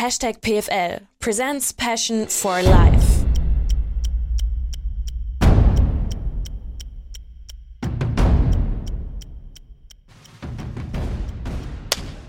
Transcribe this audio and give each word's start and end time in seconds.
Hashtag 0.00 0.40
PFL 0.40 1.02
presents 1.18 1.74
Passion 1.74 2.26
for 2.26 2.62
Life. 2.62 3.26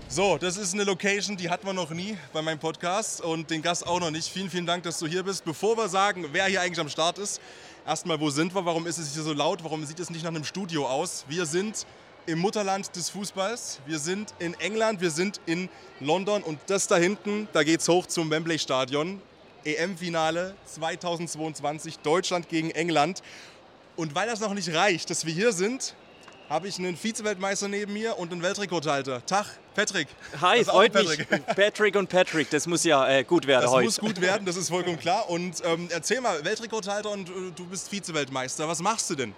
So, 0.06 0.36
das 0.36 0.58
ist 0.58 0.74
eine 0.74 0.84
Location, 0.84 1.38
die 1.38 1.48
hatten 1.48 1.66
wir 1.66 1.72
noch 1.72 1.88
nie 1.88 2.18
bei 2.34 2.42
meinem 2.42 2.58
Podcast 2.58 3.22
und 3.22 3.48
den 3.48 3.62
Gast 3.62 3.86
auch 3.86 4.00
noch 4.00 4.10
nicht. 4.10 4.28
Vielen, 4.28 4.50
vielen 4.50 4.66
Dank, 4.66 4.82
dass 4.82 4.98
du 4.98 5.06
hier 5.06 5.22
bist. 5.22 5.42
Bevor 5.46 5.74
wir 5.78 5.88
sagen, 5.88 6.26
wer 6.32 6.44
hier 6.44 6.60
eigentlich 6.60 6.78
am 6.78 6.90
Start 6.90 7.16
ist, 7.16 7.40
erstmal, 7.86 8.20
wo 8.20 8.28
sind 8.28 8.54
wir? 8.54 8.66
Warum 8.66 8.86
ist 8.86 8.98
es 8.98 9.14
hier 9.14 9.22
so 9.22 9.32
laut? 9.32 9.64
Warum 9.64 9.86
sieht 9.86 9.98
es 9.98 10.10
nicht 10.10 10.24
nach 10.24 10.30
einem 10.30 10.44
Studio 10.44 10.86
aus? 10.86 11.24
Wir 11.26 11.46
sind 11.46 11.86
im 12.26 12.38
Mutterland 12.38 12.94
des 12.96 13.10
Fußballs. 13.10 13.80
Wir 13.86 13.98
sind 13.98 14.32
in 14.38 14.54
England, 14.60 15.00
wir 15.00 15.10
sind 15.10 15.40
in 15.46 15.68
London 16.00 16.42
und 16.42 16.58
das 16.66 16.86
da 16.86 16.96
hinten, 16.96 17.48
da 17.52 17.62
geht's 17.62 17.88
hoch 17.88 18.06
zum 18.06 18.30
Wembley 18.30 18.58
Stadion. 18.58 19.20
EM-Finale 19.64 20.54
2022, 20.66 21.98
Deutschland 22.00 22.48
gegen 22.48 22.70
England. 22.72 23.22
Und 23.96 24.14
weil 24.14 24.26
das 24.28 24.40
noch 24.40 24.54
nicht 24.54 24.72
reicht, 24.74 25.10
dass 25.10 25.24
wir 25.26 25.32
hier 25.32 25.52
sind, 25.52 25.94
habe 26.48 26.66
ich 26.68 26.78
einen 26.78 26.96
Vize-Weltmeister 26.96 27.68
neben 27.68 27.92
mir 27.92 28.18
und 28.18 28.32
einen 28.32 28.42
Weltrekordhalter. 28.42 29.24
Tag, 29.24 29.46
Patrick. 29.74 30.08
Hi, 30.40 30.58
Das 30.58 30.68
freut 30.68 30.92
Patrick. 30.92 31.30
mich. 31.30 31.46
Patrick 31.46 31.94
und 31.96 32.08
Patrick, 32.08 32.50
das 32.50 32.66
muss 32.66 32.82
ja 32.84 33.08
äh, 33.08 33.22
gut 33.24 33.46
werden 33.46 33.62
Das 33.62 33.70
heute. 33.70 33.84
muss 33.84 33.98
gut 34.00 34.20
werden, 34.20 34.44
das 34.44 34.56
ist 34.56 34.68
vollkommen 34.68 34.98
klar. 34.98 35.30
Und 35.30 35.62
ähm, 35.64 35.88
erzähl 35.90 36.20
mal, 36.20 36.44
Weltrekordhalter 36.44 37.10
und 37.10 37.28
äh, 37.28 37.32
du 37.54 37.64
bist 37.66 37.88
Vize-Weltmeister. 37.88 38.66
Was 38.68 38.80
machst 38.80 39.08
du 39.10 39.14
denn? 39.14 39.34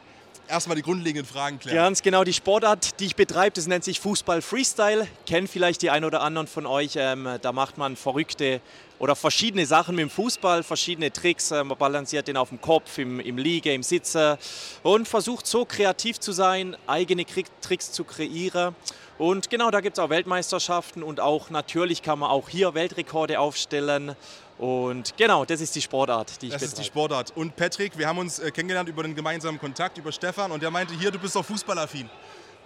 Erstmal 0.48 0.76
die 0.76 0.82
grundlegenden 0.82 1.26
Fragen 1.26 1.58
klären. 1.58 1.76
Ganz 1.76 2.02
genau, 2.02 2.22
die 2.22 2.32
Sportart, 2.32 3.00
die 3.00 3.06
ich 3.06 3.16
betreibe, 3.16 3.52
das 3.54 3.66
nennt 3.66 3.82
sich 3.82 3.98
Fußball 4.00 4.42
Freestyle. 4.42 5.08
Kennen 5.26 5.48
vielleicht 5.48 5.80
die 5.82 5.90
ein 5.90 6.04
oder 6.04 6.20
anderen 6.20 6.46
von 6.46 6.66
euch. 6.66 6.92
Ähm, 6.96 7.28
da 7.40 7.52
macht 7.52 7.78
man 7.78 7.96
verrückte 7.96 8.60
oder 8.98 9.16
verschiedene 9.16 9.66
Sachen 9.66 9.96
mit 9.96 10.02
dem 10.02 10.10
Fußball, 10.10 10.62
verschiedene 10.62 11.12
Tricks. 11.12 11.50
Ähm, 11.50 11.68
man 11.68 11.78
balanciert 11.78 12.28
den 12.28 12.36
auf 12.36 12.50
dem 12.50 12.60
Kopf, 12.60 12.98
im, 12.98 13.20
im 13.20 13.38
Liege, 13.38 13.72
im 13.72 13.82
Sitze 13.82 14.38
und 14.82 15.08
versucht 15.08 15.46
so 15.46 15.64
kreativ 15.64 16.20
zu 16.20 16.32
sein, 16.32 16.76
eigene 16.86 17.24
Tricks 17.60 17.92
zu 17.92 18.04
kreieren. 18.04 18.74
Und 19.16 19.48
genau, 19.48 19.70
da 19.70 19.80
gibt 19.80 19.96
es 19.96 20.02
auch 20.02 20.10
Weltmeisterschaften 20.10 21.04
und 21.04 21.20
auch 21.20 21.48
natürlich 21.48 22.02
kann 22.02 22.18
man 22.18 22.30
auch 22.30 22.48
hier 22.48 22.74
Weltrekorde 22.74 23.38
aufstellen. 23.38 24.16
Und 24.58 25.16
genau, 25.16 25.44
das 25.44 25.60
ist 25.60 25.74
die 25.74 25.82
Sportart, 25.82 26.40
die 26.40 26.46
ich 26.46 26.52
Das 26.52 26.62
ist 26.62 26.78
die. 26.78 26.84
Sportart. 26.84 27.32
Und 27.36 27.56
Patrick, 27.56 27.98
wir 27.98 28.06
haben 28.06 28.18
uns 28.18 28.38
äh, 28.38 28.50
kennengelernt 28.50 28.88
über 28.88 29.02
den 29.02 29.14
gemeinsamen 29.14 29.58
Kontakt, 29.58 29.98
über 29.98 30.12
Stefan. 30.12 30.52
Und 30.52 30.62
der 30.62 30.70
meinte, 30.70 30.94
hier, 30.94 31.10
du 31.10 31.18
bist 31.18 31.34
doch 31.34 31.44
fußballaffin. 31.44 32.08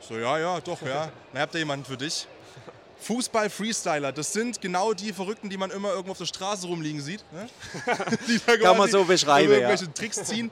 So, 0.01 0.19
ja, 0.19 0.39
ja, 0.39 0.61
doch, 0.61 0.81
ja. 0.83 1.11
Na, 1.33 1.41
habt 1.41 1.55
ihr 1.55 1.61
jemanden 1.61 1.85
für 1.85 1.97
dich? 1.97 2.27
Fußball-Freestyler, 3.01 4.13
das 4.13 4.33
sind 4.33 4.61
genau 4.61 4.93
die 4.93 5.13
Verrückten, 5.13 5.49
die 5.49 5.57
man 5.57 5.71
immer 5.71 5.91
irgendwo 5.91 6.13
auf 6.13 6.19
der 6.19 6.27
Straße 6.27 6.67
rumliegen 6.67 7.01
sieht. 7.01 7.25
Ne? 7.33 7.49
Kann 8.61 8.77
man 8.77 8.91
so 8.91 9.05
beschreiben, 9.05 9.53
ja. 9.53 9.59
Irgendwelche 9.59 9.93
Tricks 9.95 10.25
ziehen. 10.25 10.51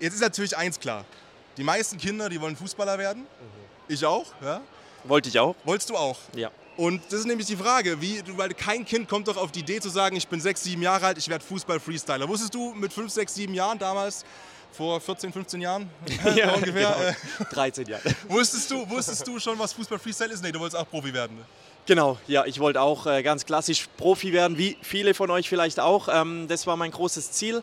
Jetzt 0.00 0.14
ist 0.14 0.20
natürlich 0.20 0.56
eins 0.56 0.78
klar. 0.78 1.04
Die 1.56 1.62
meisten 1.62 1.96
Kinder, 1.98 2.28
die 2.28 2.40
wollen 2.40 2.56
Fußballer 2.56 2.98
werden. 2.98 3.26
Ich 3.86 4.04
auch, 4.04 4.26
ja. 4.42 4.60
Wollte 5.04 5.28
ich 5.28 5.38
auch. 5.38 5.54
Wolltest 5.64 5.90
du 5.90 5.96
auch? 5.96 6.18
Ja. 6.34 6.50
Und 6.76 7.02
das 7.08 7.20
ist 7.20 7.26
nämlich 7.26 7.46
die 7.46 7.56
Frage, 7.56 8.00
wie, 8.00 8.22
weil 8.36 8.50
kein 8.50 8.84
Kind 8.84 9.08
kommt 9.08 9.28
doch 9.28 9.36
auf 9.36 9.52
die 9.52 9.60
Idee 9.60 9.80
zu 9.80 9.88
sagen, 9.88 10.16
ich 10.16 10.26
bin 10.26 10.40
sechs, 10.40 10.64
sieben 10.64 10.82
Jahre 10.82 11.06
alt, 11.06 11.18
ich 11.18 11.28
werde 11.28 11.44
Fußball-Freestyler. 11.44 12.28
Wusstest 12.28 12.54
du 12.54 12.74
mit 12.74 12.92
fünf, 12.92 13.12
sechs, 13.12 13.34
sieben 13.34 13.54
Jahren 13.54 13.78
damals, 13.78 14.24
vor 14.72 15.00
14, 15.00 15.32
15 15.32 15.60
Jahren 15.60 15.88
Ja, 16.34 16.52
ungefähr, 16.52 17.14
genau. 17.38 17.50
13 17.50 17.86
Jahre. 17.86 18.02
wusstest, 18.28 18.70
du, 18.70 18.88
wusstest 18.90 19.26
du 19.26 19.38
schon, 19.38 19.56
was 19.58 19.72
Fußball-Freestyle 19.72 20.32
ist? 20.32 20.42
Nee, 20.42 20.50
du 20.50 20.58
wolltest 20.58 20.80
auch 20.80 20.88
Profi 20.88 21.14
werden. 21.14 21.36
ne? 21.36 21.44
Genau, 21.86 22.18
ja, 22.26 22.44
ich 22.46 22.58
wollte 22.58 22.80
auch 22.80 23.06
äh, 23.06 23.22
ganz 23.22 23.44
klassisch 23.44 23.86
Profi 23.96 24.32
werden, 24.32 24.58
wie 24.58 24.76
viele 24.82 25.14
von 25.14 25.30
euch 25.30 25.48
vielleicht 25.48 25.78
auch. 25.78 26.08
Ähm, 26.10 26.48
das 26.48 26.66
war 26.66 26.76
mein 26.76 26.90
großes 26.90 27.30
Ziel. 27.32 27.62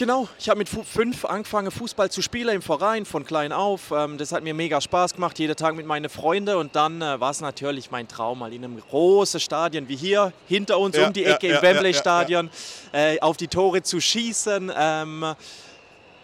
Genau, 0.00 0.28
ich 0.38 0.48
habe 0.48 0.56
mit 0.56 0.70
fünf 0.70 1.26
angefangen, 1.26 1.70
Fußball 1.70 2.10
zu 2.10 2.22
spielen 2.22 2.54
im 2.54 2.62
Verein, 2.62 3.04
von 3.04 3.22
klein 3.22 3.52
auf. 3.52 3.90
Ähm, 3.90 4.16
das 4.16 4.32
hat 4.32 4.42
mir 4.42 4.54
mega 4.54 4.80
Spaß 4.80 5.12
gemacht, 5.12 5.38
jeden 5.38 5.54
Tag 5.54 5.74
mit 5.74 5.84
meinen 5.84 6.08
Freunden. 6.08 6.56
Und 6.56 6.74
dann 6.74 7.02
äh, 7.02 7.20
war 7.20 7.30
es 7.32 7.42
natürlich 7.42 7.90
mein 7.90 8.08
Traum, 8.08 8.38
mal 8.38 8.50
in 8.50 8.64
einem 8.64 8.80
großen 8.80 9.38
Stadion 9.40 9.90
wie 9.90 9.96
hier, 9.96 10.32
hinter 10.48 10.78
uns 10.78 10.96
Ja, 10.96 11.06
um 11.06 11.12
die 11.12 11.26
Ecke 11.26 11.48
ja, 11.48 11.56
im 11.56 11.62
Wembley 11.62 11.90
ja, 11.90 11.96
ja, 11.96 12.00
Stadion, 12.00 12.50
Äh, 12.92 13.20
auf 13.20 13.36
die 13.36 13.48
Tore 13.48 13.82
zu 13.82 14.00
schießen. 14.00 14.72
Ähm, 14.74 15.34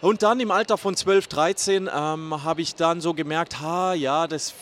und 0.01 0.23
dann 0.23 0.39
im 0.39 0.49
Alter 0.49 0.79
von 0.79 0.95
12, 0.95 1.27
13 1.27 1.87
ähm, 1.93 2.43
habe 2.43 2.63
ich 2.63 2.73
dann 2.73 2.99
so 2.99 3.13
gemerkt, 3.13 3.61
ha, 3.61 3.93
ja, 3.93 4.25
das, 4.25 4.55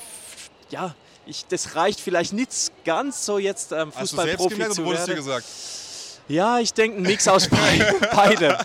ja, 0.72 0.94
ich, 1.26 1.46
das 1.48 1.78
reicht 1.78 2.02
vielleicht 2.02 2.34
nicht 2.34 2.74
ganz 2.84 3.26
so 3.26 3.38
jetzt 3.38 3.72
ähm, 3.72 3.94
Hast 3.96 4.12
du 4.12 4.18
selbst 4.18 4.44
Fußballprofi 4.44 4.50
gemerkt 4.56 4.72
oder 4.72 4.76
zu 4.76 4.86
wurdest 4.86 5.08
dir 5.08 5.14
werden. 5.14 5.26
gesagt? 5.26 5.85
Ja, 6.28 6.60
ich 6.60 6.74
denke, 6.74 6.98
ein 6.98 7.04
Mix 7.04 7.28
aus 7.28 7.48
beid- 7.50 8.10
beidem. 8.16 8.56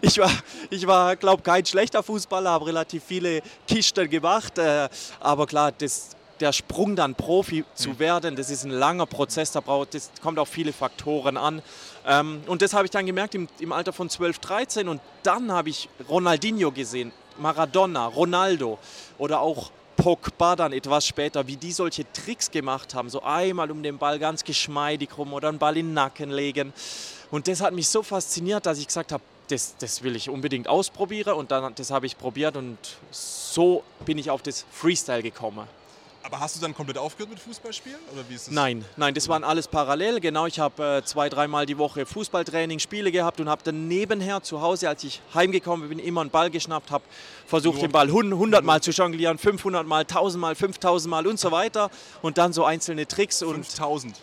Ich 0.00 0.18
war, 0.18 0.30
ich 0.70 0.86
war 0.86 1.16
glaube 1.16 1.42
kein 1.42 1.66
schlechter 1.66 2.02
Fußballer, 2.02 2.50
habe 2.50 2.66
relativ 2.66 3.02
viele 3.04 3.42
Kisten 3.66 4.08
gemacht. 4.08 4.58
Äh, 4.58 4.88
aber 5.18 5.46
klar, 5.46 5.72
das, 5.72 6.10
der 6.38 6.52
Sprung 6.52 6.94
dann 6.94 7.14
Profi 7.16 7.64
zu 7.74 7.98
werden, 7.98 8.36
das 8.36 8.48
ist 8.50 8.64
ein 8.64 8.70
langer 8.70 9.06
Prozess, 9.06 9.50
da 9.52 9.60
braucht, 9.60 9.94
das 9.94 10.10
kommt 10.22 10.38
auf 10.38 10.48
viele 10.48 10.72
Faktoren 10.72 11.36
an. 11.36 11.62
Ähm, 12.06 12.42
und 12.46 12.62
das 12.62 12.72
habe 12.74 12.84
ich 12.84 12.90
dann 12.92 13.06
gemerkt 13.06 13.34
im, 13.34 13.48
im 13.58 13.72
Alter 13.72 13.92
von 13.92 14.08
12, 14.08 14.38
13. 14.38 14.88
Und 14.88 15.00
dann 15.24 15.50
habe 15.50 15.68
ich 15.68 15.88
Ronaldinho 16.08 16.70
gesehen, 16.70 17.10
Maradona, 17.38 18.06
Ronaldo 18.06 18.78
oder 19.18 19.40
auch 19.40 19.70
Pogba 20.00 20.56
dann 20.56 20.72
etwas 20.72 21.06
später, 21.06 21.46
wie 21.46 21.56
die 21.56 21.72
solche 21.72 22.10
Tricks 22.12 22.50
gemacht 22.50 22.94
haben. 22.94 23.10
So 23.10 23.22
einmal 23.22 23.70
um 23.70 23.82
den 23.82 23.98
Ball 23.98 24.18
ganz 24.18 24.44
geschmeidig 24.44 25.10
rum 25.18 25.34
oder 25.34 25.48
einen 25.48 25.58
Ball 25.58 25.76
in 25.76 25.88
den 25.88 25.94
Nacken 25.94 26.30
legen. 26.30 26.72
Und 27.30 27.48
das 27.48 27.60
hat 27.60 27.74
mich 27.74 27.88
so 27.88 28.02
fasziniert, 28.02 28.64
dass 28.64 28.78
ich 28.78 28.86
gesagt 28.86 29.12
habe, 29.12 29.22
das, 29.48 29.76
das 29.78 30.02
will 30.02 30.16
ich 30.16 30.30
unbedingt 30.30 30.68
ausprobieren. 30.68 31.34
Und 31.34 31.50
dann, 31.50 31.74
das 31.74 31.90
habe 31.90 32.06
ich 32.06 32.16
probiert 32.16 32.56
und 32.56 32.78
so 33.10 33.82
bin 34.06 34.16
ich 34.16 34.30
auf 34.30 34.42
das 34.42 34.64
Freestyle 34.72 35.22
gekommen. 35.22 35.66
Aber 36.22 36.38
hast 36.38 36.54
du 36.56 36.60
dann 36.60 36.74
komplett 36.74 36.98
aufgehört 36.98 37.30
mit 37.30 37.40
Fußballspielen? 37.40 37.98
Oder 38.12 38.22
wie 38.28 38.34
ist 38.34 38.48
das? 38.48 38.54
Nein, 38.54 38.84
nein, 38.96 39.14
das 39.14 39.28
waren 39.28 39.42
alles 39.42 39.66
parallel. 39.68 40.20
Genau, 40.20 40.46
ich 40.46 40.60
habe 40.60 40.98
äh, 40.98 41.04
zwei, 41.04 41.28
dreimal 41.30 41.64
die 41.64 41.78
Woche 41.78 42.04
Fußballtraining, 42.04 42.78
Spiele 42.78 43.10
gehabt 43.10 43.40
und 43.40 43.48
habe 43.48 43.62
dann 43.64 43.88
nebenher 43.88 44.42
zu 44.42 44.60
Hause, 44.60 44.88
als 44.90 45.02
ich 45.04 45.22
heimgekommen 45.34 45.88
bin, 45.88 45.98
immer 45.98 46.20
einen 46.20 46.30
Ball 46.30 46.50
geschnappt, 46.50 46.90
habe 46.90 47.04
versucht, 47.46 47.76
Nur- 47.76 47.88
den 47.88 47.92
Ball 47.92 48.08
100 48.08 48.62
Mal 48.64 48.82
zu 48.82 48.90
jonglieren, 48.90 49.38
500 49.38 49.86
Mal, 49.86 50.00
1000 50.00 50.40
Mal, 50.40 50.54
5000 50.54 51.10
Mal 51.10 51.26
und 51.26 51.38
so 51.40 51.50
weiter. 51.52 51.90
Und 52.20 52.36
dann 52.36 52.52
so 52.52 52.64
einzelne 52.64 53.08
Tricks 53.08 53.42
und 53.42 53.64
5000. 53.64 54.14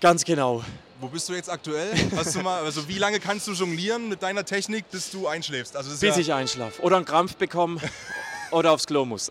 ganz 0.00 0.24
genau. 0.24 0.62
Wo 1.00 1.08
bist 1.08 1.28
du 1.30 1.32
jetzt 1.32 1.48
aktuell? 1.50 1.90
Hast 2.14 2.34
du 2.34 2.42
mal, 2.42 2.62
also 2.62 2.86
wie 2.86 2.98
lange 2.98 3.20
kannst 3.20 3.48
du 3.48 3.52
jonglieren 3.52 4.10
mit 4.10 4.22
deiner 4.22 4.44
Technik, 4.44 4.88
bis 4.90 5.10
du 5.10 5.26
einschläfst? 5.26 5.74
Also 5.74 5.90
Bis 5.92 6.02
ja, 6.02 6.18
ich 6.18 6.32
einschlafe. 6.32 6.80
Oder 6.82 6.96
einen 6.96 7.06
Krampf 7.06 7.36
bekomme 7.36 7.80
oder 8.50 8.72
aufs 8.72 8.86
Klo 8.86 9.04
muss. 9.04 9.30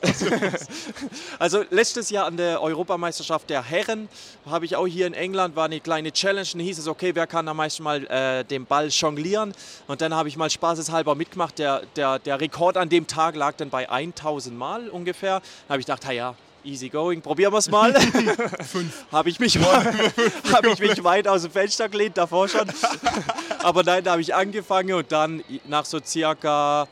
also 1.39 1.63
letztes 1.69 2.09
Jahr 2.09 2.25
an 2.25 2.37
der 2.37 2.61
Europameisterschaft 2.61 3.49
der 3.49 3.63
Herren 3.63 4.09
habe 4.45 4.65
ich 4.65 4.75
auch 4.75 4.87
hier 4.87 5.07
in 5.07 5.13
England, 5.13 5.55
war 5.55 5.65
eine 5.65 5.79
kleine 5.79 6.11
Challenge. 6.11 6.47
Und 6.53 6.59
hieß 6.59 6.79
es, 6.79 6.87
okay, 6.87 7.11
wer 7.13 7.27
kann 7.27 7.47
am 7.47 7.57
meisten 7.57 7.83
mal 7.83 8.05
äh, 8.07 8.43
den 8.43 8.65
Ball 8.65 8.87
jonglieren? 8.87 9.53
Und 9.87 10.01
dann 10.01 10.13
habe 10.13 10.29
ich 10.29 10.37
mal 10.37 10.49
spaßeshalber 10.49 11.15
mitgemacht. 11.15 11.59
Der, 11.59 11.81
der, 11.95 12.19
der 12.19 12.39
Rekord 12.39 12.77
an 12.77 12.89
dem 12.89 13.07
Tag 13.07 13.35
lag 13.35 13.55
dann 13.57 13.69
bei 13.69 13.89
1000 13.89 14.57
Mal 14.57 14.89
ungefähr. 14.89 15.39
Dann 15.39 15.73
habe 15.73 15.79
ich 15.79 15.85
gedacht, 15.85 16.05
"Ha 16.05 16.11
ja, 16.11 16.35
easy 16.63 16.89
going, 16.89 17.21
probieren 17.21 17.53
wir 17.53 17.57
es 17.57 17.69
mal. 17.69 17.93
habe 19.11 19.29
ich, 19.29 19.39
mich, 19.39 19.57
hab 19.57 20.65
ich 20.65 20.79
mich 20.79 21.03
weit 21.03 21.27
aus 21.27 21.43
dem 21.43 21.51
Fenster 21.51 21.89
gelehnt, 21.89 22.17
davor 22.17 22.47
schon. 22.47 22.67
Aber 23.59 23.83
nein, 23.83 24.03
da 24.03 24.11
habe 24.11 24.21
ich 24.21 24.33
angefangen 24.33 24.93
und 24.93 25.11
dann 25.11 25.43
nach 25.67 25.85
so 25.85 25.99
circa, 26.03 26.87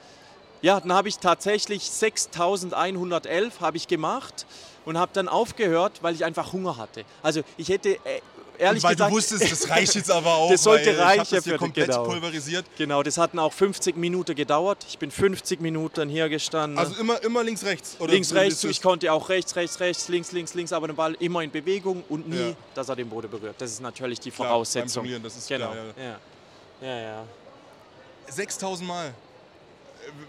ja, 0.62 0.80
dann 0.80 0.94
habe 0.94 1.10
ich 1.10 1.18
tatsächlich 1.20 1.90
6111 1.90 3.62
habe 3.62 3.78
ich 3.78 3.88
gemacht 3.88 4.46
und 4.86 4.98
habe 4.98 5.12
dann 5.14 5.28
aufgehört, 5.28 6.00
weil 6.02 6.16
ich 6.16 6.24
einfach 6.26 6.54
Hunger 6.54 6.78
hatte. 6.78 7.04
Also 7.22 7.42
ich 7.58 7.70
hätte 7.70 7.96
äh, 8.06 8.22
ehrlich 8.58 8.84
weil 8.84 8.96
gesagt... 8.96 9.12
du 9.12 9.16
wusstest, 9.16 9.52
das 9.52 9.70
reicht 9.70 9.96
jetzt 9.96 10.12
aber 10.12 10.36
auch. 10.36 10.50
Das 10.50 10.64
sollte 10.64 10.88
weil 10.88 10.94
ich 10.94 11.00
hab 11.00 11.32
reichen 11.32 11.50
das 11.50 11.58
komplett 11.60 11.90
genau. 11.90 12.04
pulverisiert. 12.04 12.66
Genau, 12.78 13.04
das 13.04 13.18
hatten 13.18 13.40
auch 13.40 13.54
50 13.54 13.96
Minuten 13.98 14.36
gedauert. 14.36 14.86
Ich 14.88 14.98
bin 14.98 15.12
50 15.12 15.62
Minuten 15.62 16.10
hier 16.10 16.30
gestanden. 16.30 16.78
Also 16.78 16.96
immer, 17.00 17.22
immer 17.24 17.44
links, 17.44 17.64
rechts. 17.64 17.96
Oder 18.00 18.14
links, 18.14 18.34
rechts, 18.34 18.64
ich 18.64 18.82
konnte 18.82 19.12
auch 19.12 19.30
rechts, 19.30 19.56
rechts, 19.56 19.80
rechts, 19.80 20.08
links, 20.10 20.32
links, 20.32 20.54
links, 20.54 20.74
aber 20.74 20.88
der 20.88 20.96
Ball 20.96 21.16
immer 21.20 21.44
in 21.44 21.52
Bewegung 21.52 22.04
und 22.10 22.28
nie, 22.28 22.50
Ja. 22.50 22.56
dass 22.74 22.90
er 22.90 22.96
den 22.96 23.10
Boden 23.10 23.30
berührt. 23.30 23.56
Das 23.58 23.72
ist 23.72 23.82
natürlich 23.82 24.20
die 24.20 24.32
Klar, 24.32 24.50
Voraussetzung. 24.50 25.04
beim 25.04 25.12
Jonglieren, 25.12 25.24
das 25.24 25.38
ist 25.38 25.48
genau. 25.48 25.72
klar, 25.72 25.86
ja. 25.98 26.20
Ja, 26.88 27.02
ja. 27.02 27.24
6000 28.30 28.88
Mal. 28.88 29.14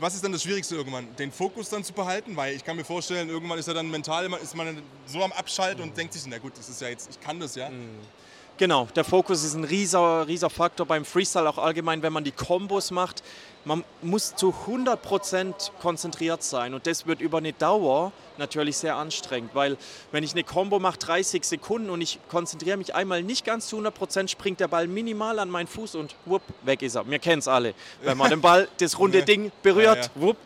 Was 0.00 0.15
ist 0.15 0.25
dann 0.25 0.32
das 0.32 0.43
Schwierigste 0.43 0.76
irgendwann? 0.76 1.15
Den 1.17 1.32
Fokus 1.32 1.69
dann 1.69 1.85
zu 1.85 1.93
behalten? 1.93 2.37
Weil 2.37 2.55
ich 2.55 2.65
kann 2.65 2.76
mir 2.76 2.85
vorstellen, 2.85 3.29
irgendwann 3.29 3.59
ist 3.59 3.69
er 3.69 3.75
dann 3.75 3.91
mental, 3.91 4.31
ist 4.43 4.55
man 4.55 4.82
so 5.06 5.23
am 5.23 5.32
Abschalten 5.32 5.82
und 5.82 5.97
denkt 5.97 6.12
sich, 6.12 6.23
na 6.26 6.38
gut, 6.38 6.53
das 6.56 6.69
ist 6.69 6.81
ja 6.81 6.88
jetzt, 6.88 7.11
ich 7.11 7.20
kann 7.20 7.41
das 7.41 7.55
ja. 7.55 7.70
Genau, 8.59 8.88
der 8.97 9.05
Fokus 9.05 9.44
ist 9.44 9.55
ein 9.55 9.62
rieser, 9.62 10.26
rieser 10.26 10.50
Faktor 10.50 10.85
beim 10.85 11.05
Freestyle, 11.05 11.49
auch 11.49 11.59
allgemein, 11.59 12.03
wenn 12.03 12.12
man 12.12 12.25
die 12.25 12.32
Kombos 12.32 12.91
macht. 12.91 13.23
Man 13.69 13.85
muss 14.00 14.35
zu 14.35 14.55
100% 14.67 15.73
konzentriert 15.81 16.43
sein 16.43 16.73
und 16.73 16.87
das 16.87 17.06
wird 17.06 17.20
über 17.20 17.38
eine 17.38 17.53
Dauer 17.53 18.12
natürlich 18.38 18.79
sehr 18.79 18.97
anstrengend, 18.97 19.50
weil 19.55 19.76
wenn 20.11 20.25
ich 20.25 20.32
eine 20.32 20.43
Combo 20.43 20.79
mache, 20.79 20.97
30 20.99 21.44
Sekunden 21.44 21.91
und 21.91 22.00
ich 22.00 22.19
konzentriere 22.31 22.79
mich 22.79 22.94
einmal 22.94 23.23
nicht 23.23 23.44
ganz 23.44 23.69
zu 23.69 23.79
100%, 23.79 24.29
springt 24.29 24.61
der 24.61 24.69
Ball 24.69 24.87
minimal 24.87 25.38
an 25.38 25.50
meinen 25.50 25.67
Fuß 25.67 25.97
und 25.97 26.15
wupp, 26.25 26.43
weg 26.62 26.81
ist 26.82 26.94
er. 26.94 27.09
Wir 27.11 27.19
kennen 27.19 27.41
es 27.41 27.49
alle. 27.49 27.75
Wenn 28.03 28.17
man 28.17 28.31
den 28.31 28.41
Ball, 28.41 28.69
das 28.79 28.99
runde 28.99 29.23
Ding 29.23 29.53
berührt, 29.62 29.97
Ja, 29.97 30.03
ja. 30.03 30.11
wupp, 30.15 30.37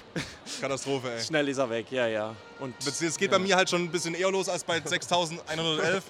Katastrophe, 0.60 1.12
ey. 1.12 1.22
schnell 1.22 1.48
ist 1.48 1.58
er 1.58 1.70
weg. 1.70 1.86
Ja, 1.90 2.06
ja. 2.08 2.34
Und 2.58 2.74
Es 2.84 3.16
geht 3.16 3.30
bei 3.30 3.38
mir 3.38 3.56
halt 3.56 3.70
schon 3.70 3.82
ein 3.82 3.90
bisschen 3.90 4.14
eher 4.14 4.30
los 4.30 4.48
als 4.48 4.64
bei 4.64 4.80
6111. 4.84 6.02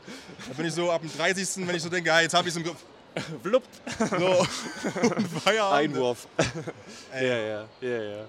Da 0.48 0.54
bin 0.54 0.66
ich 0.66 0.74
so 0.74 0.90
ab 0.90 1.02
dem 1.02 1.10
30. 1.14 1.66
wenn 1.66 1.76
ich 1.76 1.82
so 1.82 1.88
denke, 1.90 2.08
ja, 2.08 2.20
jetzt 2.20 2.34
habe 2.34 2.48
ich 2.48 2.54
es 2.54 2.56
im 2.56 2.64
Griff. 2.64 2.76
Flupp, 3.42 3.64
So, 3.98 4.44
Feierabend. 5.44 5.96
Einwurf. 5.96 6.26
ja, 7.14 7.22
ja, 7.22 7.68
ja, 7.80 8.02
ja. 8.02 8.24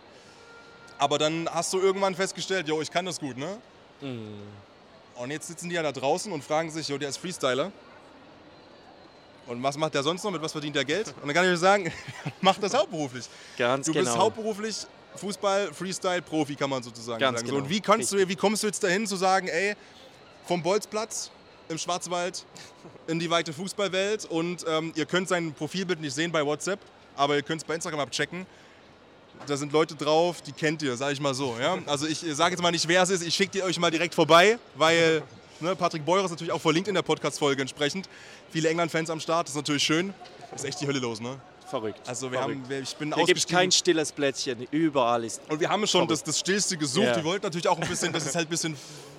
Aber 0.98 1.18
dann 1.18 1.50
hast 1.52 1.74
du 1.74 1.80
irgendwann 1.80 2.16
festgestellt, 2.16 2.68
jo, 2.68 2.82
ich 2.82 2.92
kann 2.92 3.06
das 3.06 3.20
gut, 3.20 3.38
ne? 3.38 3.58
Mhm. 4.02 4.42
Und 5.16 5.32
jetzt 5.32 5.48
sitzen 5.48 5.70
die 5.70 5.76
ja 5.76 5.84
da 5.84 5.92
draußen 5.92 6.32
und 6.32 6.44
fragen 6.44 6.72
sich, 6.72 6.88
jo, 6.88 6.98
der 6.98 7.10
ist 7.10 7.18
Freestyler. 7.18 7.72
Und 9.46 9.62
was 9.62 9.78
macht 9.78 9.94
der 9.94 10.04
sonst 10.04 10.24
noch? 10.24 10.32
Mit 10.32 10.42
was 10.42 10.52
verdient 10.54 10.76
der 10.76 10.86
Geld? 10.86 11.08
Und 11.22 11.28
dann 11.28 11.34
kann 11.34 11.46
ich 11.46 11.52
euch 11.52 11.60
sagen, 11.60 11.92
mach 12.42 12.58
das 12.58 12.74
hauptberuflich. 12.74 13.26
Ganz 13.58 13.86
Du 13.86 13.92
genau. 13.94 14.06
bist 14.06 14.18
hauptberuflich 14.18 14.76
Fußball, 15.16 15.74
Freestyle, 15.74 16.22
Profi, 16.22 16.56
kann 16.56 16.70
man 16.70 16.82
sozusagen 16.82 17.20
Ganz 17.20 17.40
sagen. 17.40 17.48
So, 17.48 17.54
genau. 17.56 17.66
und 17.66 17.70
wie, 17.70 17.82
kannst 17.82 18.12
du, 18.12 18.28
wie 18.28 18.36
kommst 18.36 18.64
du 18.64 18.68
jetzt 18.68 18.84
dahin 18.84 19.06
zu 19.06 19.16
sagen, 19.16 19.48
ey, 19.48 19.76
vom 20.46 20.64
Bolzplatz 20.64 21.30
im 21.74 21.78
Schwarzwald 21.78 22.46
in 23.08 23.20
die 23.20 23.30
weite 23.30 23.52
Fußballwelt 23.52 24.26
und 24.26 24.66
ähm, 24.68 24.94
ihr 24.96 25.06
könnt 25.06 25.28
sein 25.28 25.54
Profilbild 25.54 26.00
nicht 26.00 26.14
sehen 26.14 26.32
bei 26.32 26.46
WhatsApp, 26.46 26.80
aber 27.16 27.36
ihr 27.36 27.42
könnt 27.42 27.62
es 27.62 27.68
bei 27.68 27.76
Instagram 27.76 28.00
abchecken. 28.00 28.46
Da 29.48 29.58
sind 29.58 29.74
Leute 29.74 29.96
drauf, 29.96 30.42
die 30.42 30.54
kennt 30.54 30.82
ihr, 30.84 30.96
sage 30.96 31.14
ich 31.14 31.20
mal 31.20 31.34
so. 31.34 31.56
Ja? 31.60 31.78
Also 31.86 32.08
ich 32.08 32.20
sage 32.20 32.52
jetzt 32.52 32.62
mal 32.62 32.72
nicht, 32.72 32.88
wer 32.88 33.02
es 33.02 33.10
ist, 33.10 33.24
ich 33.24 33.36
schicke 33.36 33.52
die 33.52 33.64
euch 33.64 33.78
mal 33.78 33.92
direkt 33.92 34.16
vorbei, 34.16 34.58
weil 34.76 35.24
ne, 35.60 35.76
Patrick 35.76 36.06
Beurer 36.06 36.26
ist 36.26 36.32
natürlich 36.32 36.54
auch 36.54 36.62
verlinkt 36.62 36.88
in 36.88 36.96
der 36.96 37.02
Podcast-Folge 37.02 37.62
entsprechend. 37.62 38.08
Viele 38.52 38.70
England-Fans 38.70 39.10
am 39.10 39.20
Start, 39.20 39.48
das 39.48 39.54
ist 39.54 39.58
natürlich 39.58 39.84
schön. 39.84 40.14
Ist 40.56 40.64
echt 40.64 40.80
die 40.80 40.88
Hölle 40.88 41.00
los, 41.00 41.20
ne? 41.20 41.40
Verrückt. 41.68 42.08
Also 42.08 42.32
wir 42.32 42.38
Verrückt. 42.38 42.70
haben, 42.70 42.84
ich 42.84 42.96
bin 42.96 43.16
Hier 43.16 43.26
gibt 43.26 43.40
es 43.40 43.48
kein 43.48 43.72
stilles 43.72 44.12
Plätzchen. 44.12 44.68
Überall 44.70 45.24
ist. 45.24 45.42
Und 45.50 45.60
wir 45.60 45.70
haben 45.70 45.88
schon 45.88 46.08
das, 46.08 46.24
das 46.24 46.38
Stillste 46.38 46.78
gesucht. 46.78 47.08
Ja. 47.08 47.16
Wir 47.16 47.24
wollten 47.24 47.44
natürlich 47.44 47.68
auch 47.68 47.80
ein 47.80 47.88
bisschen, 47.88 48.14
dass 48.14 48.28
es 48.28 48.36
halt 48.36 48.48
ein 48.48 48.52
bisschen 48.52 48.78